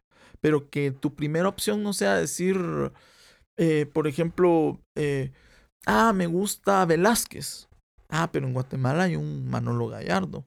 Pero 0.41 0.69
que 0.69 0.91
tu 0.91 1.15
primera 1.15 1.49
opción 1.49 1.83
no 1.83 1.93
sea 1.93 2.15
decir, 2.15 2.57
eh, 3.57 3.85
por 3.85 4.07
ejemplo, 4.07 4.79
eh, 4.95 5.31
ah, 5.85 6.13
me 6.13 6.27
gusta 6.27 6.85
Velázquez. 6.85 7.67
Ah, 8.07 8.31
pero 8.31 8.47
en 8.47 8.53
Guatemala 8.53 9.03
hay 9.03 9.15
un 9.15 9.49
Manolo 9.49 9.87
Gallardo. 9.87 10.45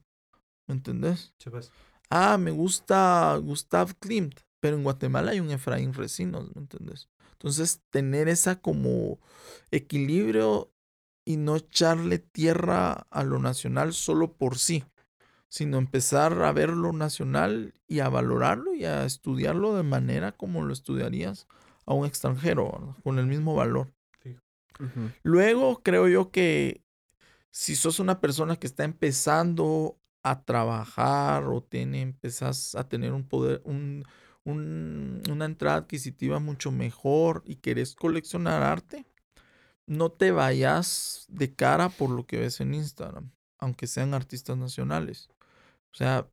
¿Me 0.67 0.75
entendés? 0.75 1.33
Ah, 2.09 2.37
me 2.37 2.51
gusta 2.51 3.37
Gustav 3.37 3.95
Klimt. 3.99 4.39
Pero 4.59 4.77
en 4.77 4.83
Guatemala 4.83 5.31
hay 5.31 5.41
un 5.41 5.51
Efraín 5.51 5.93
Recinos, 5.93 6.55
¿me 6.55 6.61
entendés? 6.61 7.09
Entonces, 7.33 7.81
tener 7.91 8.29
esa 8.29 8.61
como 8.61 9.19
equilibrio 9.71 10.73
y 11.25 11.35
no 11.35 11.57
echarle 11.57 12.19
tierra 12.19 13.07
a 13.09 13.23
lo 13.23 13.39
nacional 13.39 13.93
solo 13.93 14.37
por 14.37 14.57
sí, 14.57 14.85
sino 15.53 15.77
empezar 15.77 16.41
a 16.41 16.51
ver 16.51 16.71
lo 16.71 16.93
nacional 16.93 17.75
y 17.87 17.99
a 17.99 18.09
valorarlo 18.09 18.73
y 18.73 18.85
a 18.85 19.05
estudiarlo 19.05 19.75
de 19.75 19.83
manera 19.83 20.31
como 20.31 20.63
lo 20.63 20.73
estudiarías 20.73 21.47
a 21.85 21.93
un 21.93 22.07
extranjero, 22.07 22.71
¿verdad? 22.71 22.95
con 23.03 23.19
el 23.19 23.27
mismo 23.27 23.53
valor. 23.53 23.93
Luego 25.23 25.81
creo 25.83 26.07
yo 26.07 26.31
que 26.31 26.83
si 27.51 27.75
sos 27.75 27.99
una 27.99 28.21
persona 28.21 28.57
que 28.57 28.67
está 28.67 28.83
empezando 28.83 29.99
a 30.23 30.43
trabajar 30.43 31.45
o 31.45 31.63
tiene, 31.63 32.01
empezás 32.01 32.75
a 32.75 32.87
tener 32.89 33.13
un 33.13 33.27
poder, 33.27 33.61
un, 33.65 34.05
un- 34.45 35.21
una 35.29 35.45
entrada 35.45 35.77
adquisitiva 35.77 36.39
mucho 36.39 36.71
mejor 36.71 37.43
y 37.45 37.57
querés 37.57 37.95
coleccionar 37.95 38.63
arte, 38.63 39.05
no 39.87 40.11
te 40.11 40.31
vayas 40.31 41.25
de 41.29 41.53
cara 41.55 41.89
por 41.89 42.09
lo 42.09 42.25
que 42.25 42.39
ves 42.39 42.61
en 42.61 42.73
Instagram, 42.73 43.31
aunque 43.59 43.87
sean 43.87 44.13
artistas 44.13 44.57
nacionales. 44.57 45.29
O 45.93 45.95
sea, 45.95 46.27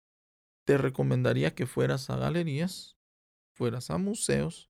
te 0.65 0.79
recomendaría 0.79 1.55
que 1.55 1.67
fueras 1.67 2.09
a 2.11 2.17
galerías, 2.17 2.97
fueras 3.53 3.91
a 3.91 3.99
museos, 3.99 4.71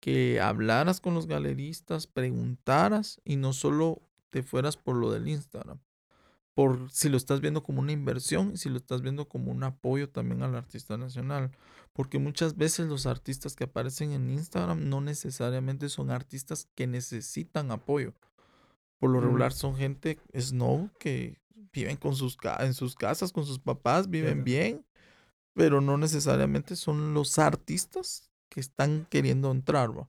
que 0.00 0.40
hablaras 0.40 1.00
con 1.00 1.14
los 1.14 1.26
galeristas, 1.26 2.06
preguntaras 2.06 3.20
y 3.24 3.36
no 3.36 3.52
solo 3.52 4.02
te 4.30 4.42
fueras 4.42 4.76
por 4.76 4.96
lo 4.96 5.10
del 5.10 5.28
Instagram. 5.28 5.80
Por 6.54 6.90
si 6.92 7.08
lo 7.08 7.16
estás 7.16 7.40
viendo 7.40 7.64
como 7.64 7.80
una 7.80 7.90
inversión 7.90 8.52
y 8.52 8.58
si 8.58 8.68
lo 8.68 8.76
estás 8.76 9.00
viendo 9.00 9.28
como 9.28 9.50
un 9.50 9.64
apoyo 9.64 10.08
también 10.10 10.42
al 10.42 10.54
artista 10.54 10.96
nacional. 10.96 11.50
Porque 11.92 12.18
muchas 12.18 12.56
veces 12.56 12.86
los 12.86 13.06
artistas 13.06 13.56
que 13.56 13.64
aparecen 13.64 14.12
en 14.12 14.30
Instagram 14.30 14.88
no 14.88 15.00
necesariamente 15.00 15.88
son 15.88 16.10
artistas 16.10 16.68
que 16.76 16.86
necesitan 16.86 17.72
apoyo. 17.72 18.14
Por 18.98 19.10
lo 19.10 19.20
regular 19.20 19.52
son 19.52 19.74
gente 19.74 20.20
snow 20.38 20.90
que 21.00 21.40
viven 21.74 21.96
con 21.96 22.14
sus 22.14 22.38
en 22.60 22.72
sus 22.72 22.94
casas 22.94 23.32
con 23.32 23.44
sus 23.44 23.58
papás, 23.58 24.08
viven 24.08 24.44
Claro. 24.44 24.44
bien 24.44 24.86
pero 25.56 25.80
no 25.80 25.96
necesariamente 25.98 26.74
son 26.74 27.14
los 27.14 27.38
artistas 27.38 28.28
que 28.48 28.58
están 28.60 29.06
queriendo 29.08 29.50
entrar. 29.52 29.96
¿va? 29.96 30.08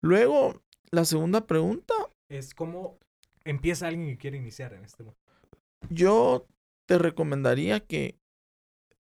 Luego, 0.00 0.62
la 0.90 1.04
segunda 1.04 1.46
pregunta, 1.46 1.92
Es 2.30 2.54
como 2.54 2.98
empieza 3.44 3.88
alguien 3.88 4.06
que 4.08 4.16
quiere 4.16 4.38
iniciar 4.38 4.72
en 4.72 4.84
este 4.84 5.02
momento. 5.02 5.20
yo 5.90 6.46
te 6.86 6.96
recomendaría 6.98 7.80
que 7.80 8.18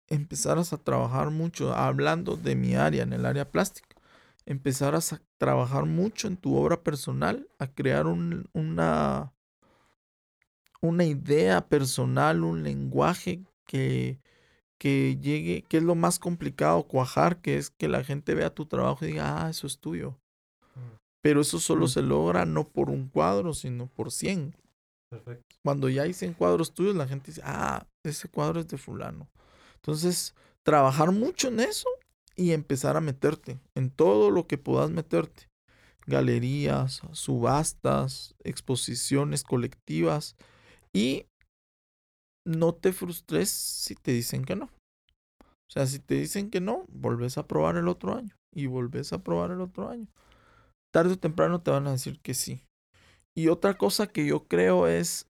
empezaras 0.09 0.73
a 0.73 0.77
trabajar 0.77 1.29
mucho, 1.29 1.73
hablando 1.73 2.36
de 2.36 2.55
mi 2.55 2.75
área, 2.75 3.03
en 3.03 3.13
el 3.13 3.25
área 3.25 3.49
plástica, 3.51 3.95
empezaras 4.45 5.13
a 5.13 5.21
trabajar 5.38 5.86
mucho 5.86 6.27
en 6.27 6.38
tu 6.38 6.55
obra 6.55 6.81
personal, 6.81 7.47
a 7.59 7.67
crear 7.67 8.07
un- 8.07 8.49
una, 8.53 9.33
una 10.84 11.06
idea 11.06 11.65
personal, 11.67 12.43
un 12.43 12.63
lenguaje 12.63 13.41
que, 13.65 14.19
que 14.78 15.17
llegue, 15.22 15.63
que 15.69 15.78
es 15.78 15.84
lo 15.84 15.96
más 15.96 16.19
complicado, 16.19 16.84
cuajar, 16.84 17.41
que 17.41 17.58
es 17.58 17.69
que 17.69 17.88
la 17.88 18.04
gente 18.04 18.36
vea 18.36 18.54
tu 18.54 18.65
trabajo 18.65 19.06
y 19.06 19.10
diga, 19.10 19.46
ah, 19.46 19.50
eso 19.50 19.65
es 19.65 19.80
tuyo. 19.80 20.19
Mm. 20.76 20.98
Pero 21.22 21.41
eso 21.41 21.60
solo 21.60 21.86
Mm. 21.86 21.89
se 21.89 22.02
logra 22.02 22.46
no 22.46 22.67
por 22.67 22.89
un 22.89 23.08
cuadro, 23.08 23.54
sino 23.54 23.88
por 23.88 24.12
100 24.12 24.56
Perfecto. 25.10 25.56
cuando 25.63 25.88
ya 25.88 26.02
hay 26.04 26.13
100 26.13 26.34
cuadros 26.34 26.74
tuyos, 26.74 26.96
la 26.96 27.08
gente 27.08 27.28
dice, 27.32 27.41
ah, 27.46 27.88
ese 28.04 28.28
cuadro 28.28 28.60
es 28.60 28.67
de 28.67 28.78
fulano. 28.78 29.30
Entonces, 29.76 30.36
trabajar 30.63 31.12
mucho 31.12 31.48
en 31.48 31.62
eso 31.62 31.88
y 32.36 32.52
empezar 32.52 32.98
a 32.98 33.02
meterte 33.02 33.60
en 33.76 33.89
todo 33.89 34.32
lo 34.32 34.48
que 34.48 34.58
puedas 34.58 34.89
meterte. 34.89 35.48
Galerías, 36.08 37.02
subastas, 37.13 38.36
exposiciones 38.43 39.43
colectivas 39.43 40.36
y 40.95 41.25
no 42.45 42.73
te 42.75 42.93
frustres 42.93 43.49
si 43.49 43.95
te 43.95 44.12
dicen 44.12 44.45
que 44.45 44.56
no. 44.56 44.65
O 44.65 45.71
sea, 45.73 45.88
si 45.88 45.99
te 45.99 46.15
dicen 46.15 46.49
que 46.49 46.62
no, 46.62 46.86
volvés 46.89 47.38
a 47.38 47.47
probar 47.47 47.77
el 47.77 47.88
otro 47.88 48.15
año 48.15 48.36
y 48.53 48.67
volvés 48.67 49.12
a 49.13 49.23
probar 49.23 49.51
el 49.51 49.62
otro 49.62 49.89
año. 49.89 50.08
Tarde 50.93 51.13
o 51.13 51.19
temprano 51.19 51.62
te 51.62 51.71
van 51.71 51.88
a 51.88 51.91
decir 51.91 52.19
que 52.21 52.34
sí. 52.34 52.62
Y 53.36 53.47
otra 53.47 53.77
cosa 53.77 54.08
que 54.08 54.27
yo 54.27 54.47
creo 54.47 54.88
es 54.88 55.27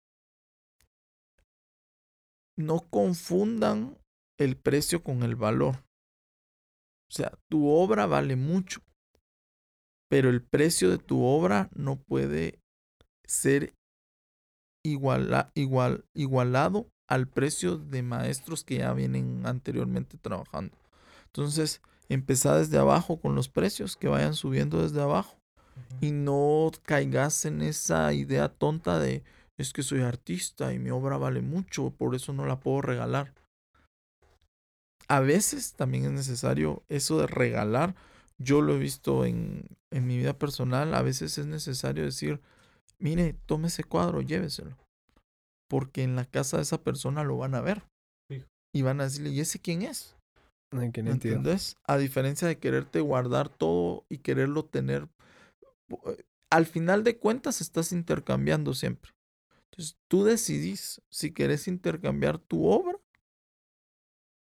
no 2.57 2.87
confundan 2.89 3.97
el 4.39 4.55
precio 4.55 5.03
con 5.03 5.23
el 5.23 5.35
valor. 5.35 5.83
O 7.09 7.11
sea, 7.11 7.37
tu 7.49 7.67
obra 7.67 8.05
vale 8.05 8.35
mucho, 8.35 8.81
pero 10.09 10.29
el 10.29 10.41
precio 10.41 10.89
de 10.89 10.99
tu 10.99 11.23
obra 11.23 11.69
no 11.73 11.97
puede 11.97 12.59
ser 13.25 13.73
iguala- 14.83 15.51
igual, 15.55 16.05
igualado 16.13 16.87
al 17.07 17.27
precio 17.27 17.77
de 17.77 18.03
maestros 18.03 18.63
que 18.63 18.77
ya 18.77 18.93
vienen 18.93 19.45
anteriormente 19.45 20.17
trabajando. 20.17 20.75
Entonces, 21.25 21.81
empezá 22.07 22.57
desde 22.57 22.77
abajo 22.77 23.19
con 23.19 23.35
los 23.35 23.49
precios 23.49 23.95
que 23.97 24.07
vayan 24.07 24.33
subiendo 24.33 24.81
desde 24.81 25.01
abajo 25.01 25.37
y 26.01 26.11
no 26.11 26.71
caigas 26.83 27.45
en 27.45 27.61
esa 27.61 28.13
idea 28.13 28.49
tonta 28.49 28.99
de 28.99 29.23
es 29.57 29.73
que 29.73 29.83
soy 29.83 30.01
artista 30.01 30.73
y 30.73 30.79
mi 30.79 30.89
obra 30.89 31.17
vale 31.17 31.41
mucho, 31.41 31.91
por 31.91 32.15
eso 32.15 32.31
no 32.31 32.45
la 32.45 32.59
puedo 32.61 32.81
regalar. 32.81 33.33
A 35.09 35.19
veces 35.19 35.73
también 35.73 36.05
es 36.05 36.11
necesario 36.11 36.83
eso 36.87 37.19
de 37.19 37.27
regalar. 37.27 37.95
Yo 38.37 38.61
lo 38.61 38.75
he 38.75 38.79
visto 38.79 39.25
en, 39.25 39.65
en 39.91 40.07
mi 40.07 40.17
vida 40.17 40.37
personal. 40.37 40.93
A 40.93 41.01
veces 41.01 41.37
es 41.37 41.47
necesario 41.47 42.03
decir, 42.05 42.39
mire, 42.99 43.33
tome 43.45 43.67
ese 43.67 43.83
cuadro, 43.83 44.21
lléveselo. 44.21 44.77
Porque 45.69 46.03
en 46.03 46.15
la 46.15 46.25
casa 46.25 46.57
de 46.57 46.63
esa 46.63 46.81
persona 46.83 47.23
lo 47.23 47.37
van 47.37 47.55
a 47.55 47.61
ver. 47.61 47.83
Y 48.73 48.83
van 48.83 49.01
a 49.01 49.05
decirle, 49.05 49.31
¿y 49.31 49.39
ese 49.39 49.59
quién 49.59 49.81
es? 49.81 50.15
Ay, 50.71 50.91
qué 50.91 51.01
¿Me 51.01 51.13
nítido. 51.13 51.35
¿Entendés? 51.35 51.75
A 51.87 51.97
diferencia 51.97 52.47
de 52.47 52.59
quererte 52.59 52.99
guardar 52.99 53.49
todo 53.49 54.05
y 54.09 54.19
quererlo 54.19 54.65
tener. 54.65 55.07
eh, 56.05 56.23
Al 56.51 56.65
final 56.65 57.03
de 57.03 57.17
cuentas 57.17 57.61
estás 57.61 57.91
intercambiando 57.91 58.73
siempre. 58.73 59.11
Entonces 59.71 59.97
tú 60.07 60.23
decidís 60.23 61.01
si 61.09 61.31
querés 61.31 61.67
intercambiar 61.67 62.37
tu 62.37 62.67
obra 62.67 62.99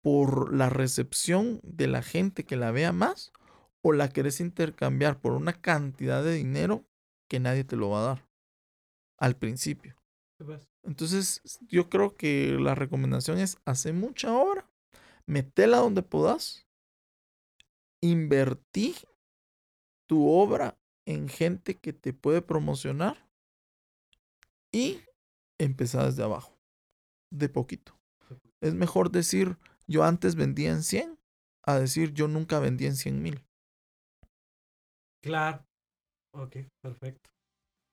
por 0.01 0.53
la 0.53 0.69
recepción 0.69 1.59
de 1.63 1.87
la 1.87 2.01
gente 2.01 2.45
que 2.45 2.55
la 2.55 2.71
vea 2.71 2.91
más 2.91 3.31
o 3.83 3.93
la 3.93 4.09
querés 4.09 4.39
intercambiar 4.39 5.19
por 5.19 5.33
una 5.33 5.53
cantidad 5.53 6.23
de 6.23 6.33
dinero 6.33 6.85
que 7.29 7.39
nadie 7.39 7.63
te 7.63 7.75
lo 7.75 7.89
va 7.89 7.99
a 7.99 8.07
dar 8.07 8.26
al 9.17 9.35
principio. 9.35 9.95
Entonces, 10.83 11.41
yo 11.67 11.89
creo 11.89 12.15
que 12.15 12.57
la 12.59 12.75
recomendación 12.75 13.39
es 13.39 13.57
hacer 13.65 13.93
mucha 13.93 14.33
obra, 14.33 14.69
metela 15.25 15.77
donde 15.77 16.03
puedas, 16.03 16.67
invertí 18.01 18.95
tu 20.07 20.29
obra 20.29 20.77
en 21.05 21.27
gente 21.27 21.75
que 21.75 21.93
te 21.93 22.13
puede 22.13 22.41
promocionar 22.41 23.17
y 24.71 25.01
empezar 25.59 26.05
desde 26.05 26.23
abajo, 26.23 26.57
de 27.31 27.49
poquito. 27.49 27.97
Es 28.61 28.73
mejor 28.73 29.11
decir, 29.11 29.57
yo 29.87 30.03
antes 30.03 30.35
vendía 30.35 30.71
en 30.71 30.83
100 30.83 31.17
a 31.63 31.79
decir, 31.79 32.13
yo 32.13 32.27
nunca 32.27 32.59
vendí 32.59 32.85
en 32.85 32.95
100 32.95 33.21
mil. 33.21 33.43
Claro. 35.21 35.65
Ok, 36.33 36.57
perfecto. 36.81 37.29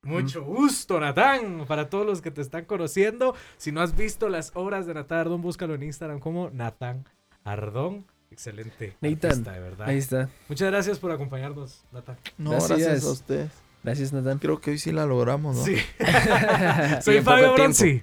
Mucho 0.05 0.43
gusto, 0.45 1.01
Natán. 1.01 1.65
Para 1.67 1.89
todos 1.89 2.07
los 2.07 2.21
que 2.21 2.31
te 2.31 2.41
están 2.41 2.65
conociendo, 2.65 3.35
si 3.57 3.73
no 3.73 3.81
has 3.81 3.97
visto 3.97 4.29
las 4.29 4.53
obras 4.55 4.87
de 4.87 4.95
Natán 4.95 5.19
Ardón, 5.21 5.43
búscalo 5.43 5.75
en 5.75 5.83
Instagram 5.83 6.21
como 6.21 6.51
Natán 6.51 7.09
Ardón. 7.45 8.07
Excelente. 8.31 8.97
Nathan, 9.01 9.31
artista, 9.31 9.53
de 9.53 9.61
verdad. 9.61 9.89
Ahí 9.89 9.99
está. 9.99 10.29
Muchas 10.49 10.71
gracias 10.71 10.99
por 10.99 11.13
acompañarnos, 11.13 11.85
Natán. 11.93 12.17
No, 12.37 12.51
Gracias. 12.51 12.79
gracias, 12.79 13.05
a 13.05 13.11
ustedes. 13.13 13.51
Gracias, 13.85 14.13
Natán. 14.13 14.39
Creo 14.39 14.61
que 14.61 14.73
hoy 14.73 14.79
sí 14.79 14.93
la 14.93 15.07
logramos, 15.07 15.57
¿no? 15.57 15.65
Sí. 15.65 15.77
Soy 17.03 17.21
Fabio. 17.21 17.55
Bronzi. 17.55 18.03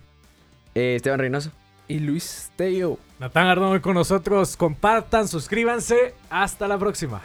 Eh, 0.73 0.95
Esteban 0.95 1.19
Reynoso. 1.19 1.51
Y 1.87 1.99
Luis 1.99 2.51
Tello. 2.55 2.97
Natán 3.19 3.47
Ardón 3.47 3.73
hoy 3.73 3.81
con 3.81 3.95
nosotros. 3.95 4.55
Compartan, 4.55 5.27
suscríbanse. 5.27 6.13
Hasta 6.29 6.67
la 6.67 6.77
próxima. 6.77 7.21